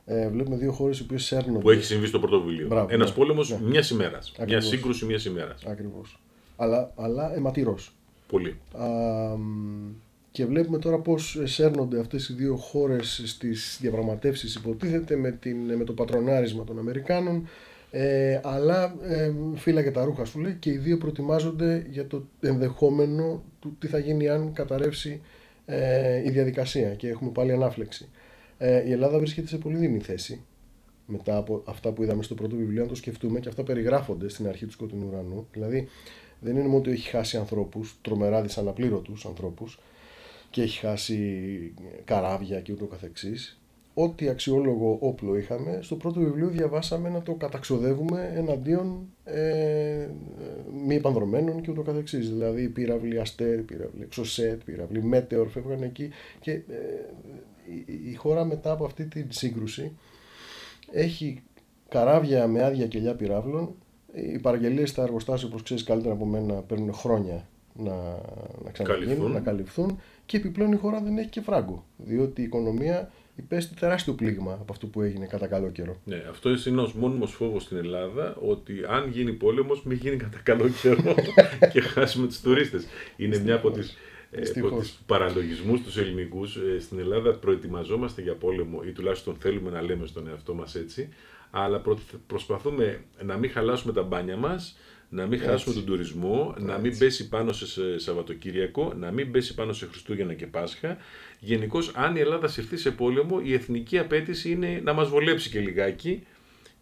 [0.04, 1.58] Ε, βλέπουμε δύο χώρες οι οποίες σέρνονται.
[1.58, 2.86] Που έχει συμβεί στο πρώτο βιβλίο.
[2.88, 3.58] Ένας ναι, πόλεμος ναι.
[3.68, 4.32] μιας ημέρας.
[4.46, 5.64] Μια σύγκρουση μιας ημέρας.
[5.64, 6.20] Ακριβώς.
[6.56, 7.94] Αλλά, αλλά αιματηρός.
[8.26, 8.58] Πολύ.
[8.72, 8.86] Α,
[10.30, 15.84] και βλέπουμε τώρα πώς σέρνονται αυτές οι δύο χώρες στις διαπραγματεύσεις, υποτίθεται, με, την, με
[15.84, 17.48] το πατρονάρισμα των Αμερικάνων.
[17.90, 23.42] Ε, αλλά ε, φύλαγε τα ρούχα σου λέει και οι δύο προετοιμάζονται για το ενδεχόμενο
[23.60, 25.20] του τι θα γίνει αν καταρρεύσει
[25.66, 28.08] ε, η διαδικασία και έχουμε πάλι ανάφλεξη.
[28.58, 30.44] Ε, η Ελλάδα βρίσκεται σε πολύ δίνη θέση
[31.06, 34.48] μετά από αυτά που είδαμε στο πρώτο βιβλίο, αν το σκεφτούμε και αυτά περιγράφονται στην
[34.48, 35.46] αρχή του Σκοτεινού Ουρανού.
[35.52, 35.88] Δηλαδή,
[36.40, 39.78] δεν είναι μόνο ότι έχει χάσει ανθρώπους, τρομερά δυσαναπλήρωτους ανθρώπους,
[40.50, 43.60] και έχει χάσει καράβια και ούτω καθεξής.
[43.94, 50.08] ό,τι αξιόλογο όπλο είχαμε, στο πρώτο βιβλίο διαβάσαμε να το καταξοδεύουμε εναντίον ε,
[50.86, 52.28] μη επανδρομένων και ούτω καθεξής.
[52.28, 56.10] Δηλαδή πύραυλοι Αστέρ, πύραυλοι Εξωσέτ, πύραυλοι Μέτεορ φεύγαν εκεί
[56.40, 56.62] και ε,
[57.86, 59.96] η, η χώρα μετά από αυτή την σύγκρουση
[60.92, 61.42] έχει
[61.88, 63.74] καράβια με άδεια κελιά πυράβλων.
[64.14, 67.48] Οι παραγγελίες στα εργοστάσια, όπως ξέρεις καλύτερα από μένα, παίρνουν χρόνια
[67.84, 67.94] να,
[68.64, 71.84] να ξαναγίνουν, να καλυφθούν και επιπλέον η χώρα δεν έχει και φράγκο.
[71.96, 75.96] Διότι η οικονομία υπέστη τεράστιο πλήγμα από αυτό που έγινε κατά καλό καιρό.
[76.04, 80.38] Ναι, αυτό είναι ο μόνιμος φόβος στην Ελλάδα, ότι αν γίνει πόλεμος, μην γίνει κατά
[80.42, 81.14] καλό καιρό
[81.72, 82.86] και χάσουμε τους τουρίστες.
[83.16, 83.96] Είναι μια από τις
[84.30, 86.56] ε, από του παραλογισμούς τους ελληνικούς.
[86.56, 91.08] Ε, στην Ελλάδα προετοιμαζόμαστε για πόλεμο ή τουλάχιστον θέλουμε να λέμε στον εαυτό μας έτσι,
[91.50, 91.82] αλλά
[92.26, 94.76] προσπαθούμε να μην χαλάσουμε τα μπάνια μας,
[95.10, 99.72] να μην χάσουμε τον τουρισμό, να μην πέσει πάνω σε Σαββατοκύριακο, να μην πέσει πάνω
[99.72, 100.96] σε Χριστούγεννα και Πάσχα.
[101.40, 105.60] Γενικώς, αν η Ελλάδα συρθεί σε πόλεμο, η εθνική απέτηση είναι να μας βολέψει και
[105.60, 106.26] λιγάκι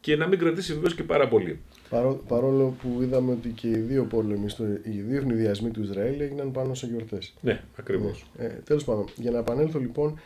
[0.00, 1.58] και να μην κρατήσει βεβαίως και πάρα πολύ.
[1.88, 4.46] Παρό, παρόλο που είδαμε ότι και οι δύο πόλεμοι,
[4.82, 7.34] οι δύο ευνηδιασμοί του Ισραήλ έγιναν πάνω σε γιορτές.
[7.40, 8.26] Ναι, ακριβώς.
[8.38, 8.44] Ναι.
[8.44, 10.20] Ε, Τέλος πάντων, για να επανέλθω λοιπόν,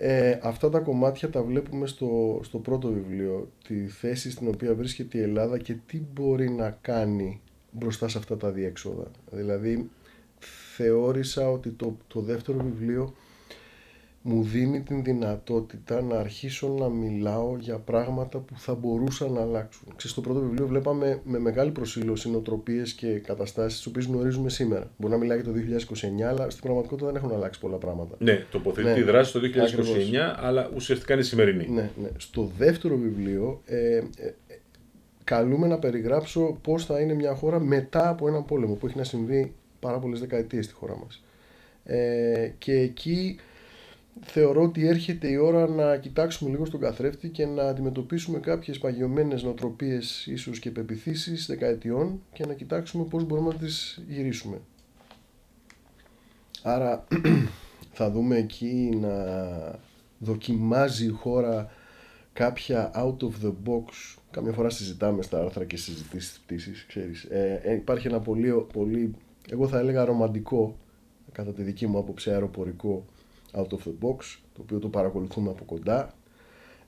[0.00, 5.18] ε, αυτά τα κομμάτια τα βλέπουμε στο, στο πρώτο βιβλίο, τη θέση στην οποία βρίσκεται
[5.18, 9.10] η Ελλάδα και τι μπορεί να κάνει μπροστά σε αυτά τα διέξοδα.
[9.30, 9.90] Δηλαδή,
[10.76, 13.14] θεώρησα ότι το, το δεύτερο βιβλίο
[14.28, 19.88] μου δίνει την δυνατότητα να αρχίσω να μιλάω για πράγματα που θα μπορούσαν να αλλάξουν.
[19.88, 24.90] Ξέρεις, στο πρώτο βιβλίο βλέπαμε με μεγάλη προσήλωση νοοτροπίες και καταστάσεις τις οποίες γνωρίζουμε σήμερα.
[24.96, 25.58] Μπορεί να μιλάει για το
[26.20, 28.16] 2029, αλλά στην πραγματικότητα δεν έχουν αλλάξει πολλά πράγματα.
[28.18, 29.96] Ναι, τοποθετεί ναι, τη δράση το 2029, ακριβώς.
[30.36, 31.68] αλλά ουσιαστικά είναι σημερινή.
[31.68, 32.08] Ναι, ναι.
[32.16, 34.02] Στο δεύτερο βιβλίο ε, ε,
[34.46, 34.58] ε,
[35.24, 39.04] καλούμε να περιγράψω πώς θα είναι μια χώρα μετά από έναν πόλεμο που έχει να
[39.04, 41.22] συμβεί πάρα πολλές δεκαετίες στη χώρα μας.
[41.84, 43.38] Ε, και εκεί
[44.20, 49.42] θεωρώ ότι έρχεται η ώρα να κοιτάξουμε λίγο στον καθρέφτη και να αντιμετωπίσουμε κάποιες παγιωμένες
[49.42, 54.60] νοοτροπίες ίσως και πεπιθήσεις δεκαετιών και να κοιτάξουμε πώς μπορούμε να τις γυρίσουμε.
[56.62, 57.04] Άρα
[57.98, 59.14] θα δούμε εκεί να
[60.18, 61.70] δοκιμάζει η χώρα
[62.32, 67.24] κάποια out of the box καμιά φορά συζητάμε στα άρθρα και συζητήσεις πτήσεις, ξέρεις.
[67.24, 69.14] Ε, ε, υπάρχει ένα πολύ, πολύ,
[69.50, 70.76] εγώ θα έλεγα ρομαντικό
[71.32, 73.04] κατά τη δική μου άποψη αεροπορικό
[73.58, 74.16] out of the box,
[74.52, 76.14] το οποίο το παρακολουθούμε από κοντά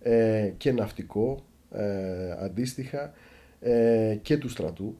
[0.00, 3.12] ε, και ναυτικό ε, αντίστοιχα
[3.60, 4.96] ε, και του στρατού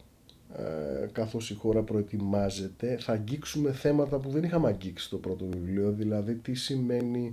[0.56, 2.96] ε, καθώς η χώρα προετοιμάζεται.
[3.00, 7.30] Θα αγγίξουμε θέματα που δεν είχαμε αγγίξει στο πρώτο βιβλίο δηλαδή τι σημαίνει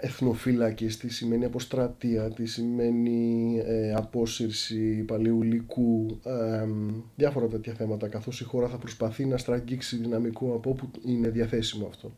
[0.00, 6.66] εθνοφύλακες, τι σημαίνει αποστρατεία, τι σημαίνει ε, απόσυρση παλαιουλικού, ε,
[7.16, 11.86] διάφορα τέτοια θέματα καθώς η χώρα θα προσπαθεί να στραγγίξει δυναμικό από όπου είναι διαθέσιμο
[11.86, 12.12] αυτό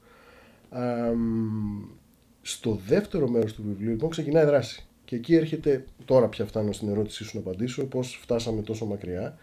[2.43, 4.85] στο δεύτερο μέρος του βιβλίου λοιπόν ξεκινάει η δράση.
[5.05, 9.39] Και εκεί έρχεται, τώρα πια φτάνω στην ερώτησή σου να απαντήσω, πώς φτάσαμε τόσο μακριά.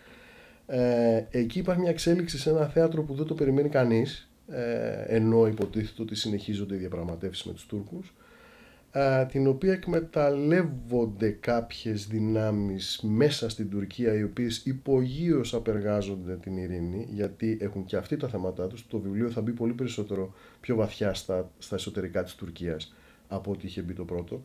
[0.66, 5.48] Ε, εκεί υπάρχει μια εξέλιξη σε ένα θέατρο που δεν το περιμένει κανείς, ε, ενώ
[5.48, 8.14] υποτίθεται ότι συνεχίζονται οι διαπραγματεύσεις με τους Τούρκους
[9.32, 17.58] την οποία εκμεταλλεύονται κάποιες δυνάμεις μέσα στην Τουρκία οι οποίες υπογείως απεργάζονται την ειρήνη γιατί
[17.62, 21.52] έχουν και αυτοί τα θέματα τους το βιβλίο θα μπει πολύ περισσότερο πιο βαθιά στα,
[21.58, 22.96] στα εσωτερικά της Τουρκίας
[23.28, 24.42] από ό,τι είχε μπει το πρώτο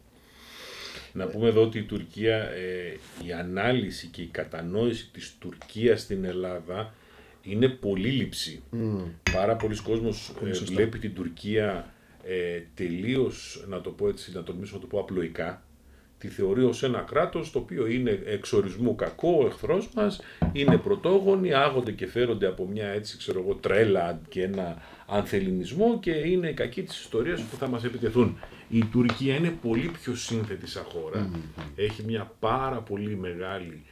[1.12, 6.25] να πούμε εδώ ότι η Τουρκία, ε, η ανάλυση και η κατανόηση της Τουρκίας στην
[6.25, 6.95] Ελλάδα
[7.43, 8.62] είναι πολύ λήψη.
[8.73, 9.05] Mm.
[9.33, 14.75] Πάρα πολλοί κόσμος ε, βλέπει την Τουρκία ε, τελείως, να το πω έτσι, να τολμήσω
[14.75, 15.63] να το πω απλοϊκά,
[16.23, 20.21] τη θεωρεί ως ένα κράτος το οποίο είναι εξορισμού κακό, ο εχθρός μας,
[20.53, 26.11] είναι πρωτόγονοι, άγονται και φέρονται από μια έτσι ξέρω εγώ τρέλα και ένα ανθεληνισμό και
[26.11, 28.39] είναι οι κακοί της ιστορίας που θα μας επιτεθούν.
[28.69, 31.31] Η Τουρκία είναι πολύ πιο σύνθετη σαν χώρα,
[31.77, 33.83] έχει μια πάρα πολύ μεγάλη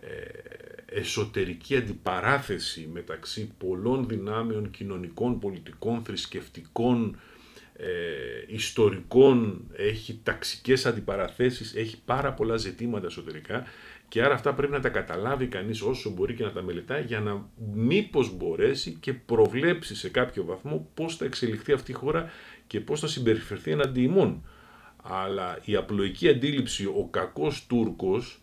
[0.00, 7.18] ε, εσωτερική αντιπαράθεση μεταξύ πολλών δυνάμεων κοινωνικών, πολιτικών, θρησκευτικών,
[7.80, 13.64] ε, ιστορικών, έχει ταξικές αντιπαραθέσεις, έχει πάρα πολλά ζητήματα εσωτερικά
[14.08, 17.20] και άρα αυτά πρέπει να τα καταλάβει κανείς όσο μπορεί και να τα μελετάει για
[17.20, 22.30] να μήπως μπορέσει και προβλέψει σε κάποιο βαθμό πώς θα εξελιχθεί αυτή η χώρα
[22.66, 24.44] και πώς θα συμπεριφερθεί εναντί ημών.
[25.02, 28.40] Αλλά η απλοϊκή αντίληψη, ο κακός Τούρκος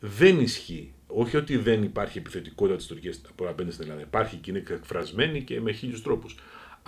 [0.00, 0.92] δεν ισχύει.
[1.06, 4.00] Όχι ότι δεν υπάρχει επιθετικότητα της Τουρκίας απέναντι στην Ελλάδα.
[4.02, 6.36] Υπάρχει και είναι εκφρασμένη και με χίλιους τρόπους.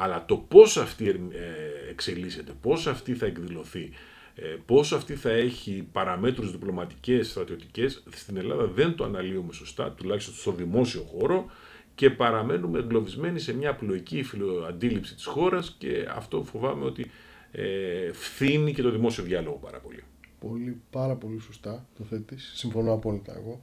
[0.02, 3.90] Αλλά το πώς αυτή ε, εξελίσσεται, πώς αυτή θα εκδηλωθεί,
[4.34, 10.34] ε, πώς αυτή θα έχει παραμέτρους διπλωματικές, στρατιωτικές, στην Ελλάδα δεν το αναλύουμε σωστά, τουλάχιστον
[10.34, 11.50] στο δημόσιο χώρο
[11.94, 14.24] και παραμένουμε εγκλωβισμένοι σε μια απλοϊκή
[14.68, 17.10] αντίληψη της χώρας και αυτό φοβάμαι ότι
[17.52, 20.04] ε, φθήνει και το δημόσιο διάλογο πάρα πολύ.
[20.38, 22.52] Πολύ, πάρα πολύ σωστά το θέτεις.
[22.54, 23.62] Συμφωνώ απόλυτα εγώ.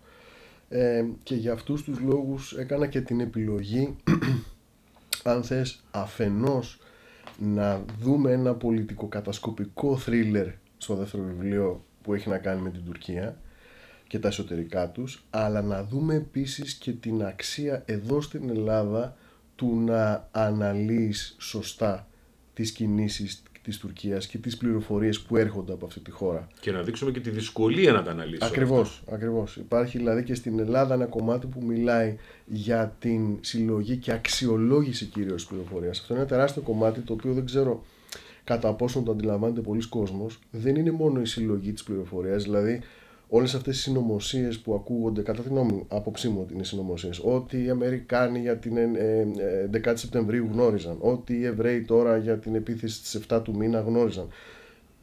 [0.69, 3.95] Ε, και για αυτούς τους λόγους έκανα και την επιλογή
[5.31, 6.79] αν θες αφενός
[7.39, 13.37] να δούμε ένα πολιτικοκατασκοπικό θρίλερ στο δεύτερο βιβλίο που έχει να κάνει με την Τουρκία
[14.07, 19.15] και τα εσωτερικά τους αλλά να δούμε επίσης και την αξία εδώ στην Ελλάδα
[19.55, 22.07] του να αναλύεις σωστά
[22.53, 26.47] τις κινήσεις της Τουρκίας και τις πληροφορίες που έρχονται από αυτή τη χώρα.
[26.59, 28.45] Και να δείξουμε και τη δυσκολία να τα αναλύσουμε.
[28.45, 29.55] Ακριβώς, ακριβώς.
[29.55, 35.45] Υπάρχει δηλαδή και στην Ελλάδα ένα κομμάτι που μιλάει για την συλλογή και αξιολόγηση κυρίως
[35.45, 35.99] πληροφορίας.
[35.99, 37.83] Αυτό είναι ένα τεράστιο κομμάτι το οποίο δεν ξέρω
[38.43, 40.39] κατά πόσο το αντιλαμβάνεται πολλοί κόσμος.
[40.51, 42.81] Δεν είναι μόνο η συλλογή της πληροφορίας, δηλαδή
[43.29, 47.63] όλες αυτές οι συνωμοσίες που ακούγονται, κατά την νόμη, άποψή μου ότι είναι συνωμοσίες, ότι
[47.63, 48.73] οι Αμερικάνοι για την
[49.71, 53.55] 11η ε, ε, Σεπτεμβρίου γνώριζαν, ότι οι Εβραίοι τώρα για την επίθεση στις 7 του
[53.55, 54.27] μήνα γνώριζαν.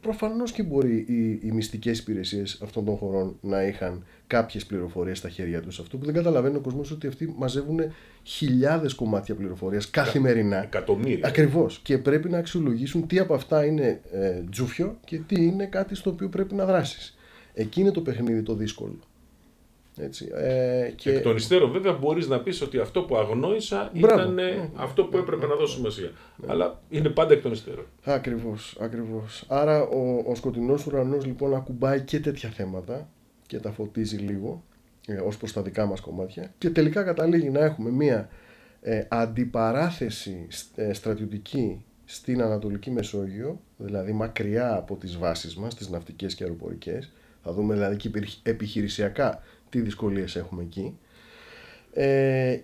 [0.01, 5.29] Προφανώς και μπορεί οι, οι μυστικές υπηρεσίες αυτών των χωρών να είχαν κάποιες πληροφορίες στα
[5.29, 5.79] χέρια τους.
[5.79, 7.81] Αυτό που δεν καταλαβαίνει ο κόσμος ότι αυτοί μαζεύουν
[8.23, 10.63] χιλιάδες κομμάτια πληροφορίας καθημερινά.
[10.63, 11.27] Εκατομμύρια.
[11.29, 11.81] Ακριβώς.
[11.83, 16.11] Και πρέπει να αξιολογήσουν τι από αυτά είναι ε, τζούφιο και τι είναι κάτι στο
[16.11, 17.17] οποίο πρέπει να δράσεις.
[17.55, 18.99] Εκεί είναι το παιχνίδι το δύσκολο.
[19.97, 20.29] Έτσι.
[20.35, 21.11] Ε, και...
[21.11, 25.17] Εκ των υστέρων βέβαια μπορείς να πεις ότι αυτό που αγνόησα ήταν ναι, αυτό που
[25.17, 26.11] έπρεπε να δώσει σημασία.
[26.37, 26.47] Ναι.
[26.51, 27.85] Αλλά είναι πάντα εκ των υστέρων.
[28.05, 29.45] Ακριβώς, ακριβώς.
[29.49, 33.09] Άρα ο, ο σκοτεινός ουρανός λοιπόν ακουμπάει και τέτοια θέματα
[33.47, 34.65] και τα φωτίζει λίγο
[35.07, 38.29] ε, ως προς τα δικά μας κομμάτια και τελικά καταλήγει να έχουμε μία
[38.81, 46.35] ε, αντιπαράθεση ε, στρατιωτική στην Ανατολική Μεσόγειο, δηλαδή μακριά από τις βάσεις μας, τις ναυτικές
[46.35, 47.13] και αεροπορικές,
[47.45, 48.11] θα δούμε δηλαδή και
[48.43, 50.99] επιχειρησιακά τι δυσκολίες έχουμε εκεί.
[51.93, 52.59] Ε,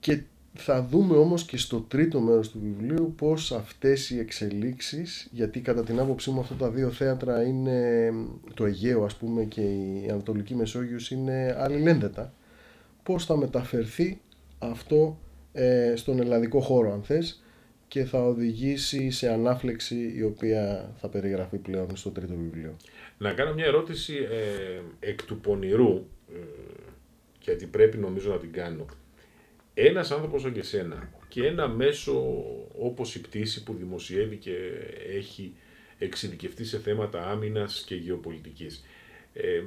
[0.00, 0.22] και
[0.54, 5.84] θα δούμε όμως και στο τρίτο μέρος του βιβλίου πώς αυτές οι εξελίξεις, γιατί κατά
[5.84, 8.12] την άποψή μου αυτά τα δύο θέατρα είναι
[8.54, 12.32] το Αιγαίο ας πούμε και η Ανατολική Μεσόγειος είναι αλληλένδετα,
[13.02, 14.20] πώς θα μεταφερθεί
[14.58, 15.18] αυτό
[15.52, 17.40] ε, στον ελλαδικό χώρο αν θες
[17.88, 22.76] και θα οδηγήσει σε ανάφλεξη η οποία θα περιγραφεί πλέον στο τρίτο βιβλίο.
[23.18, 26.38] Να κάνω μια ερώτηση ε, εκ του πονηρού, ε,
[27.40, 28.86] γιατί πρέπει νομίζω να την κάνω.
[29.74, 32.44] Ένας άνθρωπος σαν και σένα και ένα μέσο
[32.78, 34.56] όπως η πτήση που δημοσιεύει και
[35.16, 35.54] έχει
[35.98, 38.84] εξειδικευτεί σε θέματα άμυνας και γεωπολιτικής.
[39.32, 39.62] Ε,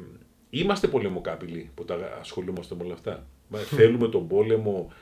[0.49, 3.27] είμαστε πολεμοκάπηλοι που τα ασχολούμαστε με όλα αυτά;
[3.77, 4.93] Θέλουμε τον πόλεμο,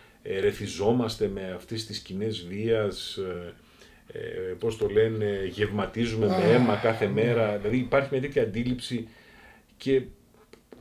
[0.42, 3.54] ρεθιζόμαστε με αυτές τις κοινέ βίας, ε,
[4.12, 4.20] ε,
[4.60, 7.58] πώς το λένε, γευματίζουμε με αίμα κάθε μέρα.
[7.58, 9.08] Δηλαδή υπάρχει μια τέτοια αντίληψη
[9.78, 10.02] και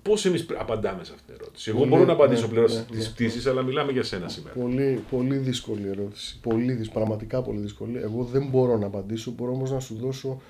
[0.03, 1.71] πώς εμείς απαντάμε σε αυτήν την ερώτηση.
[1.71, 3.13] Εγώ μπορώ να απαντήσω ναι, πλέον ναι, στις ναι.
[3.13, 4.55] πτήσεις, αλλά μιλάμε για σένα σήμερα.
[4.55, 6.41] Πολύ, πολύ δύσκολη ερώτηση.
[6.41, 7.99] Πολύ, πραγματικά πολύ δύσκολη.
[7.99, 10.41] Εγώ δεν μπορώ να απαντήσω, μπορώ όμως να σου δώσω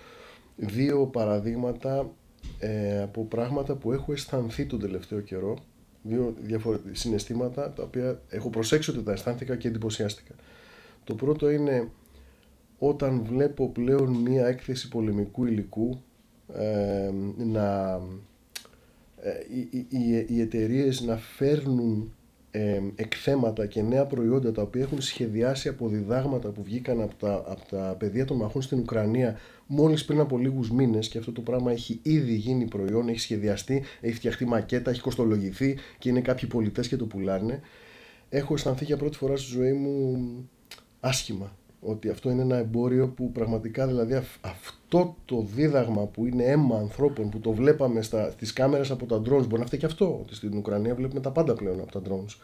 [0.56, 2.10] δύο παραδείγματα
[2.58, 5.58] ε, από πράγματα που έχω αισθανθεί τον τελευταίο καιρό.
[6.08, 10.34] Δύο διαφορετικά συναισθήματα τα οποία έχω προσέξει ότι τα αισθάνθηκα και εντυπωσιάστηκα.
[11.04, 11.88] Το πρώτο είναι
[12.78, 16.02] όταν βλέπω πλέον μία έκθεση πολεμικού υλικού
[16.54, 18.00] ε, να,
[19.20, 19.30] ε,
[19.70, 22.14] οι, οι, οι εταιρείες να φέρνουν
[22.56, 27.34] ε, εκθέματα και νέα προϊόντα τα οποία έχουν σχεδιάσει από διδάγματα που βγήκαν από τα,
[27.34, 31.40] από τα παιδεία των μαχών στην Ουκρανία μόλις πριν από λίγους μήνες και αυτό το
[31.40, 36.48] πράγμα έχει ήδη γίνει προϊόν, έχει σχεδιαστεί, έχει φτιαχτεί μακέτα, έχει κοστολογηθεί και είναι κάποιοι
[36.48, 37.60] πολιτές και το πουλάνε.
[38.28, 40.18] Έχω αισθανθεί για πρώτη φορά στη ζωή μου
[41.00, 46.76] άσχημα ότι αυτό είναι ένα εμπόριο που πραγματικά δηλαδή αυτό το δίδαγμα που είναι αίμα
[46.76, 50.18] ανθρώπων που το βλέπαμε στα, στις κάμερες από τα drones μπορεί να φταίει και αυτό
[50.22, 52.36] ότι στην Ουκρανία βλέπουμε τα πάντα πλέον από τα drones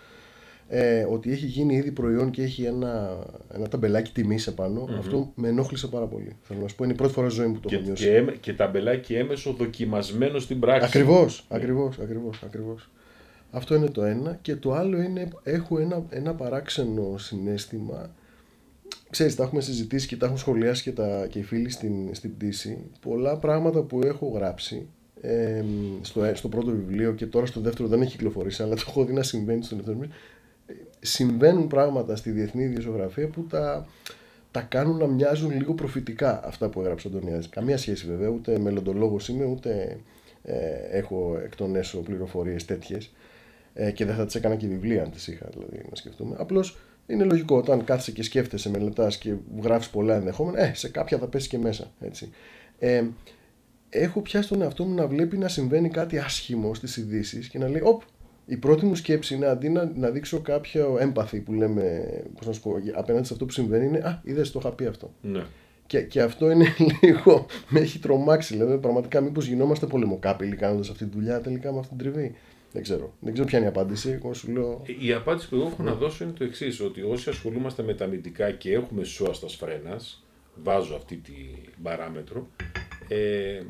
[0.68, 3.18] ε, ότι έχει γίνει ήδη προϊόν και έχει ένα,
[3.54, 6.36] ένα ταμπελάκι τιμής επάνω, αυτό με ενόχλησε πάρα πολύ.
[6.42, 8.04] Θέλω να σου πω, είναι η πρώτη φορά ζωή μου το και, έχω νιώσει.
[8.04, 10.86] Και, και ταμπελάκι έμεσο δοκιμασμένο στην πράξη.
[10.86, 12.42] Ακριβώς, ακριβώς, ακριβώς.
[12.42, 12.90] ακριβώς.
[13.50, 14.38] Αυτό είναι το ένα.
[14.42, 18.10] Και το άλλο είναι, έχω ένα, ένα παράξενο συνέστημα
[19.12, 22.36] ξέρεις, τα έχουμε συζητήσει και τα έχουν σχολιάσει και, τα, και οι φίλοι στην, στην
[22.36, 22.78] πτήση.
[23.00, 24.86] Πολλά πράγματα που έχω γράψει
[25.20, 25.64] ε,
[26.00, 29.12] στο, στο πρώτο βιβλίο και τώρα στο δεύτερο δεν έχει κυκλοφορήσει, αλλά το έχω δει
[29.12, 29.98] να συμβαίνει στον δεύτερο
[31.00, 33.86] Συμβαίνουν πράγματα στη διεθνή ιδιοσιογραφία που τα,
[34.50, 37.48] τα κάνουν να μοιάζουν λίγο προφητικά αυτά που έγραψε ο Αντωνιάδης.
[37.48, 39.98] Καμία σχέση βέβαια, ούτε μελλοντολόγος είμαι, ούτε
[40.42, 40.54] ε,
[40.90, 43.12] έχω εκ των έσω πληροφορίες τέτοιες
[43.74, 46.36] ε, και δεν θα τις έκανα και βιβλία αν τις είχα δηλαδή να σκεφτούμε.
[46.38, 51.18] Απλώς είναι λογικό όταν κάθεσαι και σκέφτεσαι, μελετά και γράφεις πολλά ενδεχόμενα, ε, σε κάποια
[51.18, 51.92] θα πέσει και μέσα.
[52.00, 52.30] Έτσι.
[52.78, 53.04] Ε,
[53.88, 57.68] έχω πιάσει τον εαυτό μου να βλέπει να συμβαίνει κάτι άσχημο στις ειδήσει και να
[57.68, 58.02] λέει: Οπ,
[58.46, 62.04] η πρώτη μου σκέψη είναι αντί να, να δείξω κάποιο έμπαθη που λέμε,
[62.36, 64.86] πώς να σου πω, απέναντι σε αυτό που συμβαίνει, είναι Α, είδες, το είχα πει
[64.86, 65.12] αυτό.
[65.22, 65.44] Ναι.
[65.86, 66.66] Και, και αυτό είναι
[67.02, 67.46] λίγο.
[67.68, 68.54] με έχει τρομάξει.
[68.54, 72.34] Δηλαδή, πραγματικά, μήπως γινόμαστε πολεμοκάπηλοι κάνοντας αυτή τη δουλειά τελικά με αυτή την τριβή.
[72.72, 73.14] Δεν ξέρω.
[73.20, 74.10] Δεν ξέρω ποια είναι η απάντηση.
[74.10, 74.82] Εγώ σου λέω...
[75.00, 78.04] Η απάντηση που εγώ έχω να δώσω είναι το εξής: Ότι όσοι ασχολούμαστε με τα
[78.04, 80.24] αμυντικά και έχουμε σώα στα σφρένας,
[80.62, 82.48] βάζω αυτή την παράμετρο,
[83.08, 83.62] ε,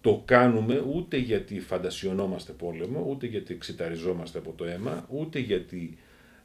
[0.00, 5.98] το κάνουμε ούτε γιατί φαντασιωνόμαστε πόλεμο, ούτε γιατί εξηταριζόμαστε από το αίμα, ούτε γιατί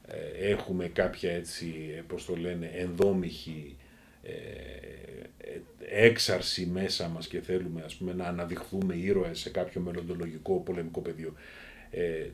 [0.06, 1.74] ε, έχουμε κάποια έτσι,
[2.06, 3.76] πώς το λένε, ενδόμηχη
[4.22, 4.32] ε,
[5.88, 11.34] έξαρση μέσα μας και θέλουμε ας πούμε, να αναδειχθούμε ήρωες σε κάποιο μελλοντολογικό πολεμικό πεδίο.
[11.96, 12.30] Ε,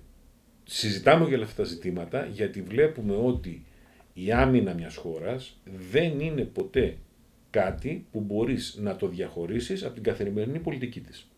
[0.65, 3.65] συζητάμε για αυτά τα ζητήματα γιατί βλέπουμε ότι
[4.13, 6.97] η άμυνα μιας χώρας δεν είναι ποτέ
[7.51, 11.31] κάτι που μπορείς να το διαχωρίσεις από την καθημερινή πολιτική της.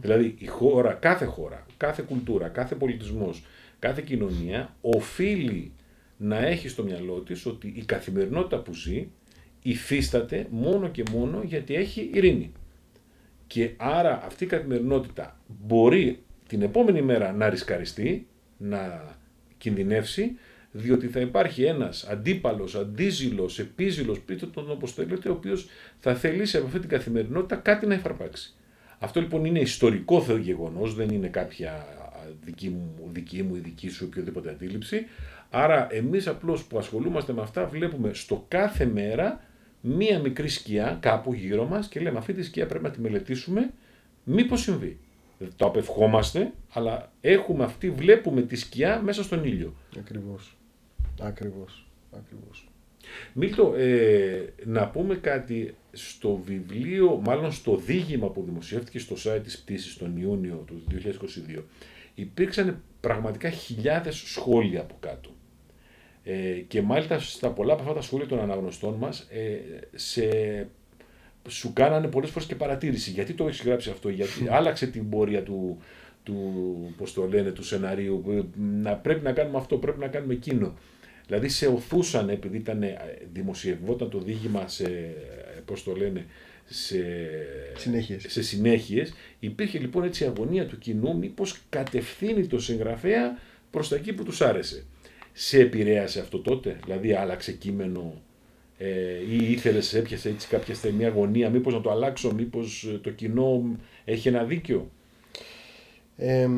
[0.00, 3.44] Δηλαδή η χώρα, κάθε χώρα, κάθε κουλτούρα, κάθε πολιτισμός,
[3.78, 5.72] κάθε κοινωνία οφείλει
[6.16, 9.08] να έχει στο μυαλό της ότι η καθημερινότητα που ζει
[9.62, 12.52] υφίσταται μόνο και μόνο γιατί έχει ειρήνη.
[13.46, 16.22] Και άρα αυτή η καθημερινότητα μπορεί
[16.52, 19.04] την επόμενη μέρα να ρισκαριστεί, να
[19.58, 20.38] κινδυνεύσει,
[20.70, 26.56] διότι θα υπάρχει ένας αντίπαλος, αντίζηλος, επίζηλος, πείτε τον όπως θέλετε, ο οποίος θα θελήσει
[26.56, 28.54] από αυτή την καθημερινότητα κάτι να εφαρπάξει.
[28.98, 31.86] Αυτό λοιπόν είναι ιστορικό γεγονός, δεν είναι κάποια
[32.44, 35.06] δική μου, δική μου ή δική σου οποιοδήποτε αντίληψη.
[35.50, 39.40] Άρα εμείς απλώς που ασχολούμαστε με αυτά βλέπουμε στο κάθε μέρα
[39.80, 43.70] μία μικρή σκιά κάπου γύρω μας και λέμε αυτή τη σκιά πρέπει να τη μελετήσουμε
[44.24, 44.98] μήπως συμβεί.
[45.56, 49.74] Το απευχόμαστε, αλλά έχουμε αυτή, βλέπουμε τη σκιά μέσα στον ήλιο.
[49.98, 50.56] Ακριβώς.
[51.20, 51.86] Ακριβώς.
[52.16, 52.66] Ακριβώς.
[53.32, 59.58] Μίλτο, ε, να πούμε κάτι στο βιβλίο, μάλλον στο δίγημα που δημοσιεύτηκε στο site της
[59.58, 61.62] πτήσης τον Ιούνιο του 2022,
[62.14, 65.30] υπήρξαν πραγματικά χιλιάδες σχόλια από κάτω.
[66.24, 69.58] Ε, και μάλιστα στα πολλά από αυτά τα σχόλια των αναγνωστών μας ε,
[69.94, 70.28] σε,
[71.48, 73.10] σου κάνανε πολλές φορές και παρατήρηση.
[73.10, 75.78] Γιατί το έχεις γράψει αυτό, γιατί άλλαξε την πορεία του,
[76.22, 80.34] του, πώς το λένε, του σεναρίου, ε, να πρέπει να κάνουμε αυτό, πρέπει να κάνουμε
[80.34, 80.74] εκείνο.
[81.26, 82.96] Δηλαδή σε οθούσαν επειδή ήταν, ε,
[83.32, 85.14] δημοσιευόταν το δίγημα σε,
[85.64, 86.26] πώς το λένε,
[86.64, 87.04] σε
[87.76, 88.24] συνέχειες.
[88.28, 89.12] σε συνέχειες.
[89.38, 93.38] Υπήρχε λοιπόν έτσι η αγωνία του κοινού μήπως κατευθύνει το συγγραφέα
[93.70, 94.84] προς τα εκεί που τους άρεσε.
[95.32, 98.31] Σε επηρέασε αυτό τότε, δηλαδή άλλαξε κείμενο ε,
[99.30, 104.28] ή ήθελες, έπιασες έτσι κάποια στιγμή αγωνία, μήπως να το αλλάξω, μήπως το κοινό έχει
[104.28, 104.90] ένα δίκιο;
[106.16, 106.48] Ε,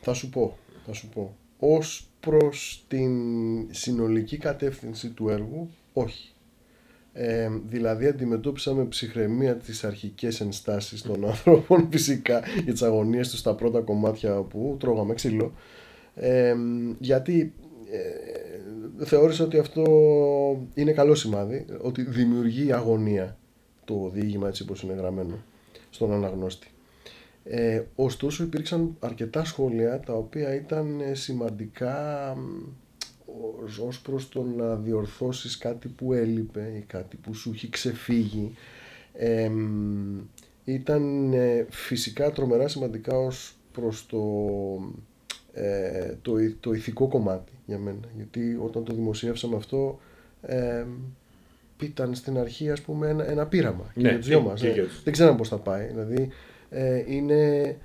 [0.00, 1.36] θα σου πω, θα σου πω.
[1.58, 3.12] Ως προς την
[3.70, 6.32] συνολική κατεύθυνση του έργου, όχι.
[7.12, 13.38] Ε, δηλαδή αντιμετώπισα με ψυχραιμία τις αρχικές ενστάσεις των ανθρώπων φυσικά για τις αγωνίες τους
[13.38, 15.52] στα πρώτα κομμάτια που τρώγαμε ξύλο
[16.14, 16.54] ε,
[16.98, 17.52] γιατί
[17.90, 18.57] ε,
[18.98, 19.84] θεώρησα ότι αυτό
[20.74, 23.38] είναι καλό σημάδι ότι δημιουργεί αγωνία
[23.84, 25.38] το διήγημα έτσι όπως είναι γραμμένο
[25.90, 26.68] στον αναγνώστη.
[27.44, 32.36] Ε, ωστόσο υπήρξαν αρκετά σχόλια τα οποία ήταν σημαντικά
[33.86, 38.52] ως προς το να διορθώσεις κάτι που έλειπε ή κάτι που σου έχει ξεφύγει.
[40.64, 44.22] Ήταν ε, φυσικά τρομερά σημαντικά ως προς το,
[45.52, 50.00] ε, το, το ηθικό κομμάτι για μένα γιατί όταν το δημοσίευσαμε αυτό
[50.42, 50.84] ε,
[51.82, 54.62] ήταν στην αρχή ας πούμε ένα, ένα πείραμα ναι, για τους δυο μας.
[54.62, 54.86] Ε.
[55.04, 56.28] δεν ξέραμε πώς θα πάει δηλαδή
[56.70, 57.76] ε, είναι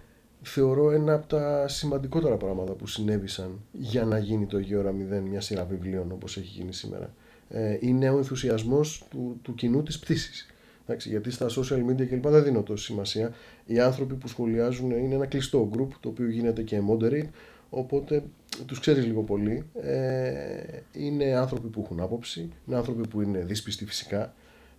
[0.42, 5.42] θεωρώ ένα από τα σημαντικότερα πράγματα που συνέβησαν για να γίνει το Γεώρα 0 μια
[5.42, 7.14] σειρά βιβλίων όπως έχει γίνει σήμερα.
[7.50, 10.48] Ε, είναι ο ενθουσιασμός του, του κοινού της πτήσης.
[10.86, 12.28] Εντάξει, γιατί στα social media κλπ.
[12.28, 13.34] δεν δίνω τόση σημασία.
[13.66, 17.30] Οι άνθρωποι που σχολιάζουν είναι ένα κλειστό group το οποίο γίνεται και moderate
[17.70, 18.24] οπότε
[18.66, 19.66] τους ξέρεις λίγο πολύ.
[19.82, 24.34] Ε, είναι άνθρωποι που έχουν άποψη, είναι άνθρωποι που είναι δύσπιστοι φυσικά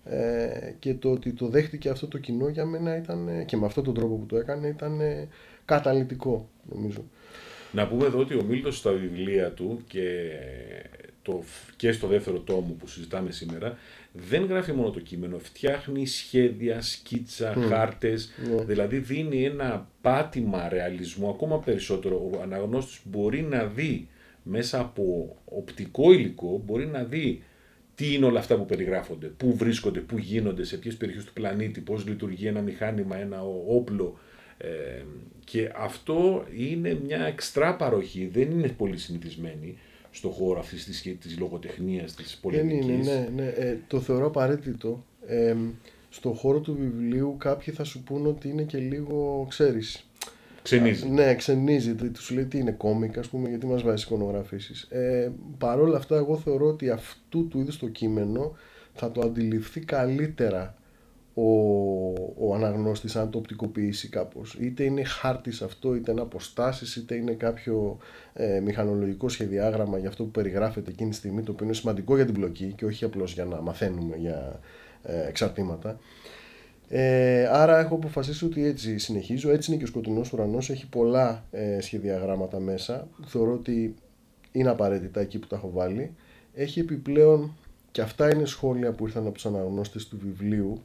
[0.04, 3.84] ε, και το ότι το δέχτηκε αυτό το κοινό για μένα ήταν και με αυτόν
[3.84, 5.00] τον τρόπο που το έκανε ήταν
[5.64, 7.04] καταλητικό νομίζω.
[7.72, 10.30] Να πούμε εδώ ότι ο Μίλτος στα βιβλία του και,
[11.24, 11.42] το,
[11.76, 13.78] και στο δεύτερο τόμο που συζητάμε σήμερα
[14.12, 17.60] δεν γράφει μόνο το κείμενο, φτιάχνει σχέδια, σκίτσα, mm.
[17.68, 18.64] χάρτες, ναι.
[18.64, 22.30] δηλαδή δίνει ένα πάτημα ρεαλισμού ακόμα περισσότερο.
[22.32, 24.08] Ο αναγνώστης μπορεί να δει
[24.42, 27.42] μέσα από οπτικό υλικό, μπορεί να δει
[27.94, 31.80] τι είναι όλα αυτά που περιγράφονται, πού βρίσκονται, πού γίνονται, σε ποιες περιοχές του πλανήτη,
[31.80, 34.18] πώς λειτουργεί ένα μηχάνημα, ένα όπλο,
[34.58, 35.02] ε,
[35.44, 39.78] και αυτό είναι μια εξτρά παροχή, δεν είναι πολύ συνηθισμένη
[40.14, 42.86] στο χώρο αυτής της της λογοτεχνίας, της πολιτικής.
[42.86, 43.48] Δεν είναι, ναι, ναι.
[43.48, 45.04] Ε, το θεωρώ απαραίτητο.
[45.26, 45.56] Ε,
[46.10, 50.06] στο χώρο του βιβλίου κάποιοι θα σου πούν ότι είναι και λίγο, ξέρεις...
[50.62, 51.08] Ξενίζει.
[51.08, 51.94] ναι, ξενίζει.
[51.94, 54.82] Τους λέει τι είναι κόμικ, ας πούμε, γιατί μας βάζει εικονογραφήσεις.
[54.82, 58.56] Ε, Παρ' αυτά, εγώ θεωρώ ότι αυτού του είδους το κείμενο
[58.94, 60.76] θα το αντιληφθεί καλύτερα
[61.34, 61.50] ο,
[62.38, 64.56] ο αναγνώστης αν το οπτικοποιήσει κάπως.
[64.60, 67.98] Είτε είναι χάρτης αυτό, είτε είναι αποστάσεις, είτε είναι κάποιο
[68.32, 72.24] ε, μηχανολογικό σχεδιάγραμμα για αυτό που περιγράφεται εκείνη τη στιγμή, το οποίο είναι σημαντικό για
[72.24, 74.60] την μπλοκή και όχι απλώς για να μαθαίνουμε για
[75.02, 75.98] ε, εξαρτήματα.
[76.88, 79.50] Ε, άρα έχω αποφασίσει ότι έτσι συνεχίζω.
[79.50, 80.70] Έτσι είναι και ο σκοτεινός ουρανός.
[80.70, 83.08] Έχει πολλά ε, σχεδιαγράμματα μέσα.
[83.26, 83.94] Θεωρώ ότι
[84.52, 86.14] είναι απαραίτητα εκεί που τα έχω βάλει.
[86.54, 87.56] Έχει επιπλέον,
[87.90, 90.82] και αυτά είναι σχόλια που ήρθαν από τους αναγνώστες του βιβλίου,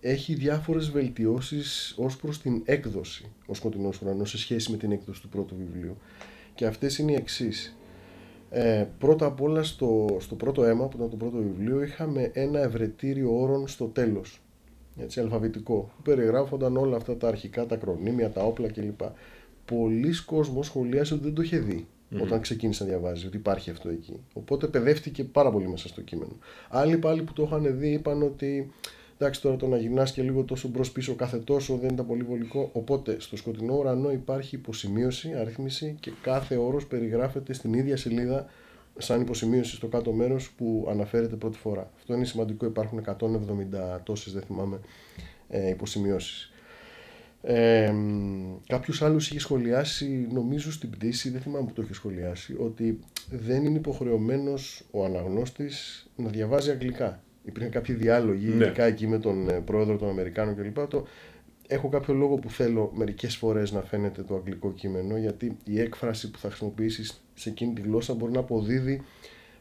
[0.00, 5.20] έχει διάφορες βελτιώσεις ως προς την έκδοση ο Σκοτεινός Ουρανός σε σχέση με την έκδοση
[5.20, 5.96] του πρώτου βιβλίου.
[6.54, 7.76] Και αυτές είναι οι εξής.
[8.50, 12.60] Ε, πρώτα απ' όλα στο, στο πρώτο αίμα που ήταν το πρώτο βιβλίο είχαμε ένα
[12.60, 14.40] ευρετήριο όρων στο τέλος
[14.96, 19.00] έτσι, αλφαβητικό που περιγράφονταν όλα αυτά τα αρχικά, τα ακρονίμια, τα όπλα κλπ.
[19.64, 21.86] Πολλοί κόσμος σχολιάζει ότι δεν το είχε δει
[22.18, 22.22] mm.
[22.22, 24.20] όταν ξεκίνησε να διαβάζεις, ότι υπάρχει αυτό εκεί.
[24.32, 26.32] Οπότε παιδεύτηκε πάρα πολύ μέσα στο κείμενο.
[26.68, 28.72] Άλλοι πάλι που το είχαν δει είπαν ότι
[29.18, 32.22] εντάξει τώρα το να γυρνάς και λίγο τόσο μπρος πίσω κάθε τόσο δεν ήταν πολύ
[32.22, 32.70] βολικό.
[32.72, 38.46] Οπότε στο σκοτεινό ουρανό υπάρχει υποσημείωση, αριθμίση και κάθε όρος περιγράφεται στην ίδια σελίδα
[38.98, 41.90] σαν υποσημείωση στο κάτω μέρος που αναφέρεται πρώτη φορά.
[41.96, 44.80] Αυτό είναι σημαντικό, υπάρχουν 170 τόσες, δεν θυμάμαι,
[45.48, 46.50] ε, υποσημειώσεις.
[47.48, 47.94] Ε,
[48.66, 52.98] Κάποιος άλλος είχε σχολιάσει, νομίζω στην πτήση, δεν θυμάμαι που το είχε σχολιάσει, ότι
[53.30, 57.22] δεν είναι υποχρεωμένος ο αναγνώστης να διαβάζει αγγλικά.
[57.44, 58.64] Υπήρχαν κάποιοι διάλογοι, ναι.
[58.64, 60.88] ειδικά εκεί με τον ε, πρόεδρο των Αμερικάνων κλπ.
[60.88, 61.06] Το,
[61.66, 66.30] έχω κάποιο λόγο που θέλω μερικές φορές να φαίνεται το αγγλικό κείμενο, γιατί η έκφραση
[66.30, 69.02] που θα χρησιμοποιήσεις σε εκείνη τη γλώσσα μπορεί να αποδίδει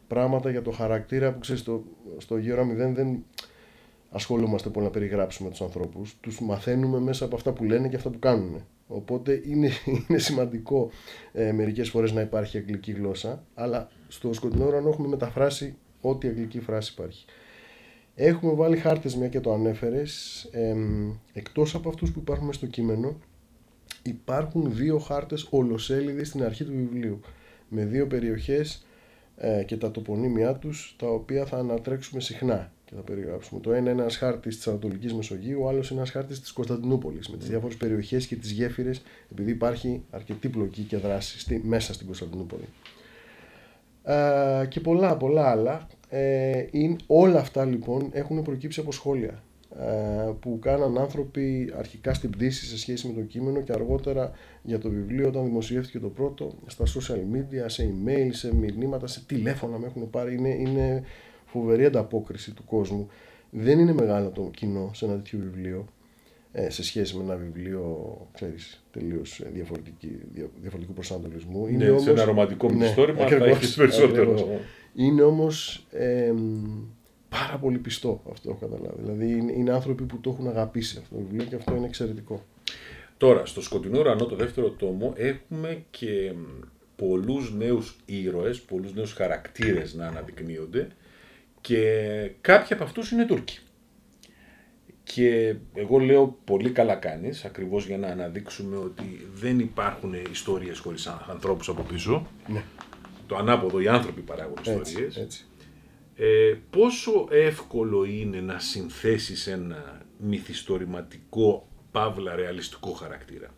[0.08, 1.84] πράγματα για το χαρακτήρα που ξέρεις στο,
[2.18, 3.24] στο γύρο 0 δεν
[4.16, 8.09] ασχολούμαστε πολύ να περιγράψουμε τους ανθρώπους, τους μαθαίνουμε μέσα από αυτά που λένε και αυτά
[8.09, 8.66] που κάνουν.
[8.88, 9.70] Οπότε είναι,
[10.09, 10.89] είναι σημαντικό
[11.34, 16.59] ε, μερικές φορές να υπάρχει αγγλική γλώσσα, αλλά στο σκοτεινό ουρανό έχουμε μεταφράσει ό,τι αγγλική
[16.59, 17.26] φράση υπάρχει.
[18.16, 20.76] Έχουμε βάλει χάρτες, μια και το ανέφερες, ε,
[21.34, 23.20] εκτός από αυτούς που υπάρχουν στο κείμενο,
[24.01, 27.20] υπάρχουν δύο χάρτες ολοσέλιδες στην αρχή του βιβλίου,
[27.70, 28.86] με δύο περιοχές
[29.38, 33.60] ε, και τα τοπονύμια τους, τα οποία θα ανατρέξουμε συχνά και θα περιγράψουμε.
[33.60, 37.30] Το ένα είναι ένας χάρτης της Ανατολικής Μεσογείου, ο άλλος είναι ένας χάρτης της Κωνσταντινούπολης
[37.30, 41.94] με τις διάφορες περιοχές και τις γέφυρες, επειδή υπάρχει αρκετή πλοκή και δράση στη, μέσα
[41.94, 42.66] στην Κωνσταντινούπολη.
[44.68, 45.88] και πολλά πολλά άλλα.
[46.10, 49.44] Ε, είναι, όλα αυτά λοιπόν έχουν προκύψει από σχόλια
[50.40, 54.32] που κάναν άνθρωποι αρχικά στην πτήση σε σχέση με το κείμενο και αργότερα
[54.62, 59.24] για το βιβλίο όταν δημοσιεύτηκε το πρώτο στα social media, σε email, σε μηνύματα, σε
[59.26, 60.34] τηλέφωνα με έχουν πάρει.
[60.34, 61.04] Είναι, είναι
[61.60, 63.08] φοβερή ανταπόκριση του κόσμου.
[63.49, 65.86] Δεν είναι μεγάλο το κοινό σε ένα τέτοιο βιβλίο
[66.58, 69.51] ε, σε σχέση με ένα βιβλίο, ξέρεις, τελείως ε,
[70.62, 71.68] διαφορετικού προσανατολισμού.
[71.68, 74.60] Είναι ναι, όμως, σε ένα ρομαντικό ναι, μυθιστόρημα θα έχεις περισσότερο.
[74.95, 76.34] Είναι όμως ε,
[77.30, 79.01] πάρα πολύ πιστό αυτό έχω καταλάβει.
[79.01, 82.45] Δηλαδή είναι, είναι άνθρωποι που το έχουν αγαπήσει αυτό το βιβλίο και αυτό είναι εξαιρετικό.
[83.18, 86.34] Τώρα, στο Σκοτεινό Ουρανό, το δεύτερο τόμο, έχουμε και
[86.95, 90.88] πολλούς νέους ήρωες, πολλούς νέους χαρακτήρες να αναδεικνύονται
[91.66, 93.59] και κάποιοι από αυτούς είναι Τούρκοι.
[95.03, 101.07] Και εγώ λέω πολύ καλά κάνεις, ακριβώς για να αναδείξουμε ότι δεν υπάρχουν ιστορίες χωρίς
[101.07, 102.28] ανθρώπους από πίσω.
[102.47, 102.63] Ναι.
[103.28, 105.18] Το ανάποδο, οι άνθρωποι παράγουν ιστορίες.
[105.18, 105.45] Έτσι.
[106.16, 113.53] Ε, πόσο εύκολο είναι να συνθέσεις ένα μυθιστορηματικό, παύλα, ρεαλιστικό χαρακτήρα.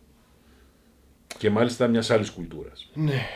[1.38, 2.90] Και μάλιστα μιας άλλης κουλτούρας.
[2.94, 3.26] Ναι.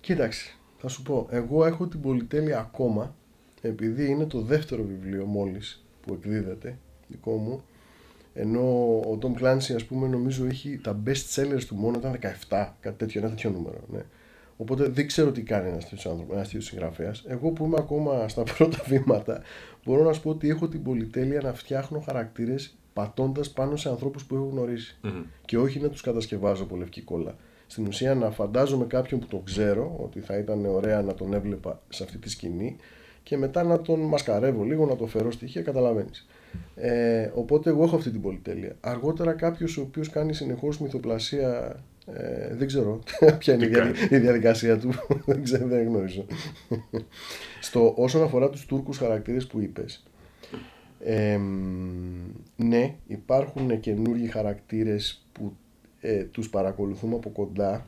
[0.00, 3.14] Κοίταξε, θα σου πω, εγώ έχω την πολυτέλεια ακόμα,
[3.60, 7.62] επειδή είναι το δεύτερο βιβλίο μόλις που εκδίδεται, δικό μου,
[8.34, 8.60] ενώ
[8.98, 12.18] ο Tom Clancy ας πούμε νομίζω έχει τα best sellers του μόνο ήταν
[12.48, 14.00] 17, κάτι τέτοιο, ένα τέτοιο νούμερο, ναι.
[14.56, 17.24] Οπότε δεν ξέρω τι κάνει ένας τέτοιος άνθρωπο, ένας τέτοιος συγγραφέας.
[17.26, 19.42] Εγώ που είμαι ακόμα στα πρώτα βήματα,
[19.84, 24.24] μπορώ να σου πω ότι έχω την πολυτέλεια να φτιάχνω χαρακτήρες πατώντας πάνω σε ανθρώπους
[24.24, 24.66] που έχω
[25.44, 27.36] Και όχι να τους κατασκευάζω από λευκή κόλλα
[27.70, 31.80] στην ουσία να φαντάζομαι κάποιον που τον ξέρω ότι θα ήταν ωραία να τον έβλεπα
[31.88, 32.76] σε αυτή τη σκηνή
[33.22, 36.26] και μετά να τον μασκαρεύω λίγο, να το φέρω στοιχεία, καταλαβαίνεις.
[36.74, 38.76] Ε, οπότε εγώ έχω αυτή την πολυτέλεια.
[38.80, 42.98] Αργότερα κάποιος ο οποίος κάνει συνεχώς μυθοπλασία, ε, δεν ξέρω
[43.38, 44.90] ποια είναι η, διαδικασία του,
[45.26, 46.26] δεν ξέρω, δεν γνωρίζω.
[47.60, 50.06] Στο, όσον αφορά τους Τούρκους χαρακτήρες που είπες,
[51.04, 51.38] ε,
[52.56, 55.56] ναι, υπάρχουν καινούργιοι χαρακτήρες που
[56.00, 57.86] ε, τους παρακολουθούμε από κοντά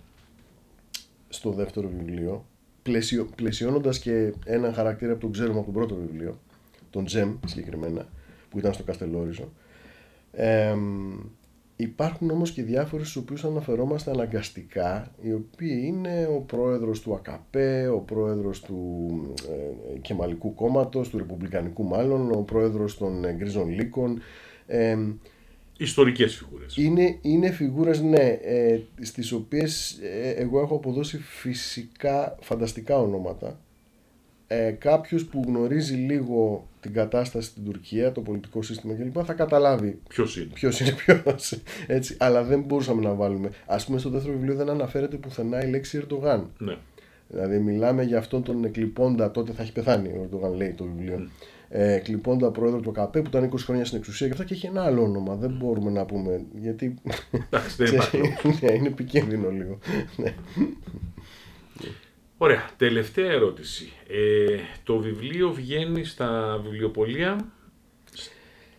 [1.29, 2.45] στο δεύτερο βιβλίο,
[2.83, 6.39] πλαισιο, πλαισιώνοντας και έναν χαρακτήρα που τον ξέρουμε από το πρώτο βιβλίο,
[6.91, 8.09] τον Τζεμ συγκεκριμένα,
[8.51, 9.53] που ήταν στο Καστελόριζο.
[10.33, 10.77] Ε,
[11.81, 17.55] Υπάρχουν όμως και διάφοροι στους οποίους αναφερόμαστε αναγκαστικά, οι οποίοι είναι ο πρόεδρος του ΑΚΠ,
[17.95, 19.09] ο πρόεδρος του
[19.95, 24.21] ε, Κεμαλικού Κόμματος, του Ρεπουμπλικανικού μάλλον, ο πρόεδρος των ε, Γκρίζων Λύκων.
[24.67, 24.99] Ε,
[25.83, 26.77] Ιστορικές φιγούρες.
[26.77, 33.61] Είναι, είναι φιγούρες, ναι, ε, στις οποίες ε, εγώ έχω αποδώσει φυσικά φανταστικά ονόματα
[34.53, 39.23] ε, κάποιος που γνωρίζει λίγο την κατάσταση στην Τουρκία, το πολιτικό σύστημα κλπ.
[39.25, 40.51] θα καταλάβει ποιος είναι.
[40.55, 43.51] Ποιος είναι ποιος, έτσι, αλλά δεν μπορούσαμε να βάλουμε.
[43.67, 46.51] Α πούμε, στο δεύτερο βιβλίο δεν αναφέρεται πουθενά η λέξη Ερντογάν.
[46.59, 46.77] Ναι.
[47.29, 51.17] Δηλαδή, μιλάμε για αυτόν τον εκλειπώντα, τότε θα έχει πεθάνει ο Ερντογάν, λέει το βιβλίο.
[51.19, 51.29] Mm.
[51.73, 54.67] Ε, εκλειπώντα πρόεδρο του ΚΑΠΕ που ήταν 20 χρόνια στην εξουσία και αυτά και έχει
[54.67, 55.35] ένα άλλο όνομα.
[55.35, 56.45] Δεν μπορούμε να πούμε.
[56.55, 56.95] Γιατί.
[57.33, 58.19] Εντάξει, δεν υπάρχει.
[58.61, 59.79] Ναι, είναι επικίνδυνο λίγο.
[60.17, 60.35] Ναι.
[62.39, 62.71] Ωραία.
[62.77, 63.93] Τελευταία ερώτηση.
[64.09, 67.53] Ε, το βιβλίο βγαίνει στα βιβλιοπολία.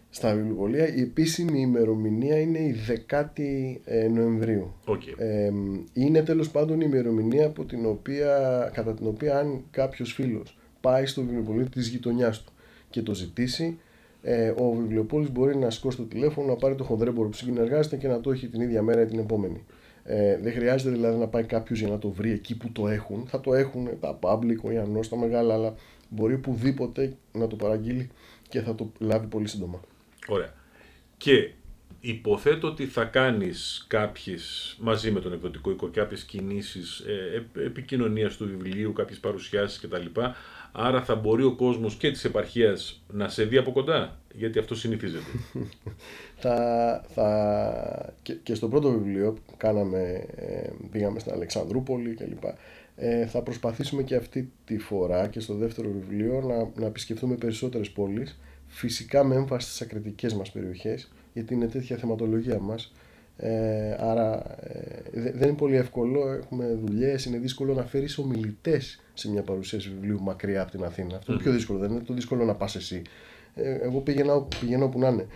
[0.10, 2.76] Στα βιβλιοπολία η επίσημη ημερομηνία είναι η
[3.10, 4.74] 10η ε, Νοεμβρίου.
[4.86, 5.14] Okay.
[5.18, 5.52] Ε,
[5.94, 11.06] είναι τέλος πάντων η ημερομηνία από την οποία, κατά την οποία αν κάποιος φίλος πάει
[11.06, 12.51] στο βιβλιοπωλείο της γειτονιάς του
[12.92, 13.80] και το ζητήσει,
[14.22, 18.08] ε, ο βιβλιοπόλης μπορεί να σηκώσει το τηλέφωνο, να πάρει το χονδρέμπορο που συνεργάζεται και
[18.08, 19.64] να το έχει την ίδια μέρα ή την επόμενη.
[20.04, 23.28] Ε, δεν χρειάζεται δηλαδή να πάει κάποιος για να το βρει εκεί που το έχουν.
[23.28, 25.76] Θα το έχουν τα public, ο Ιαννός, τα μεγάλα, αλλά
[26.10, 28.10] μπορεί οπουδήποτε να το παραγγείλει
[28.50, 29.82] και θα το λάβει πολύ σύντομα.
[30.28, 30.54] Ωραία.
[31.18, 31.52] Και
[32.00, 38.46] υποθέτω ότι θα κάνεις κάποιες, μαζί με τον εκδοτικό οίκο, κάποιες κινήσεις ε, επικοινωνίας του
[38.48, 40.22] βιβλίου, κάποιες παρουσιάσεις κτλ.
[40.72, 44.76] Άρα θα μπορεί ο κόσμος και της επαρχίας να σε δει από κοντά, γιατί αυτό
[44.76, 45.26] συνηθίζεται.
[46.42, 52.44] θα, θα, και, και στο πρώτο βιβλίο κάναμε, ε, πήγαμε στην Αλεξανδρούπολη κλπ.
[52.96, 57.90] Ε, θα προσπαθήσουμε και αυτή τη φορά και στο δεύτερο βιβλίο να, να επισκεφθούμε περισσότερες
[57.90, 62.94] πόλεις, φυσικά με έμφαση στις ακριτικές μας περιοχές, γιατί είναι τέτοια θεματολογία μας.
[63.38, 69.32] Ε, άρα ε, δεν είναι πολύ εύκολο, έχουμε δουλειές, είναι δύσκολο να φέρεις ομιλητές σε
[69.32, 71.16] μια παρουσίαση βιβλίου μακριά από την Αθήνα.
[71.18, 73.02] Αυτό είναι πιο δύσκολο, δεν είναι το δύσκολο να πας εσύ.
[73.56, 75.28] Ε, εγώ πηγαίνω, πηγαίνω όπου να είναι.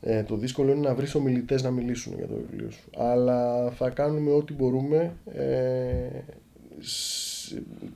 [0.00, 2.90] Ε, το δύσκολο είναι να βρεις ομιλητές να μιλήσουν για το βιβλίο σου.
[2.96, 6.22] Αλλά θα κάνουμε ό,τι μπορούμε ε,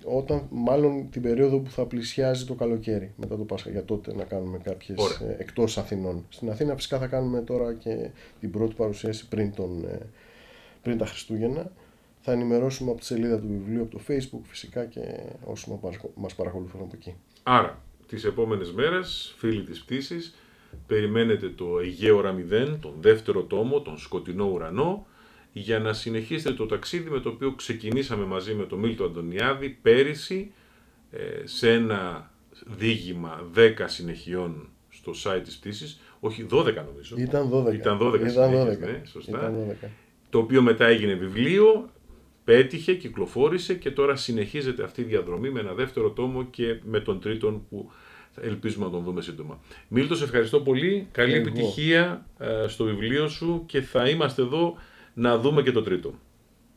[0.04, 4.24] όταν, μάλλον την περίοδο που θα πλησιάζει το καλοκαίρι μετά το Πάσχα για τότε να
[4.24, 6.24] κάνουμε κάποιες ε, εκτός Αθηνών.
[6.28, 8.10] Στην Αθήνα φυσικά θα κάνουμε τώρα και
[8.40, 9.98] την πρώτη παρουσίαση πριν, τον, ε,
[10.82, 11.72] πριν τα Χριστούγεννα.
[12.20, 15.00] Θα ενημερώσουμε από τη σελίδα του βιβλίου, από το facebook φυσικά και
[15.44, 15.78] όσοι
[16.14, 17.14] μας παρακολουθούν από εκεί.
[17.42, 20.34] Άρα, τις επόμενες μέρες, φίλοι της πτήσης,
[20.86, 25.06] περιμένετε το Αιγαίο Ραμιδέν, τον δεύτερο τόμο, τον Σκοτεινό Ουρανό,
[25.52, 30.52] για να συνεχίσετε το ταξίδι με το οποίο ξεκινήσαμε μαζί με τον Μίλτο Αντωνιάδη πέρυσι
[31.10, 32.30] ε, σε ένα
[32.66, 37.16] δίγημα 10 συνεχειών στο site της πτήσης, όχι 12 νομίζω.
[37.18, 37.74] Ήταν 12.
[37.74, 38.78] Ήταν 12 Ήταν 12.
[38.78, 39.38] Ναι, σωστά.
[39.38, 39.86] Ήταν 12.
[40.30, 41.90] Το οποίο μετά έγινε βιβλίο,
[42.50, 47.20] πέτυχε, κυκλοφόρησε και τώρα συνεχίζεται αυτή η διαδρομή με ένα δεύτερο τόμο και με τον
[47.20, 47.90] τρίτον που
[48.40, 49.60] ελπίζουμε να τον δούμε σύντομα.
[49.88, 51.08] Μίλτο, σε ευχαριστώ πολύ.
[51.12, 54.76] Καλή επιτυχία ε, στο βιβλίο σου και θα είμαστε εδώ
[55.14, 56.14] να δούμε και το τρίτο.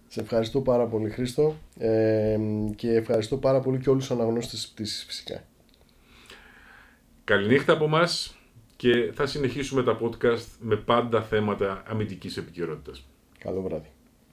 [0.07, 2.38] Σε ευχαριστώ πάρα πολύ Χρήστο ε,
[2.76, 5.43] και ευχαριστώ πάρα πολύ και όλους τους αναγνώστες της πτήσης φυσικά.
[7.24, 8.38] Καληνύχτα από μας
[8.76, 13.05] και θα συνεχίσουμε τα podcast με πάντα θέματα αμυντικής επικαιρότητας.
[13.39, 13.93] Καλό βράδυ.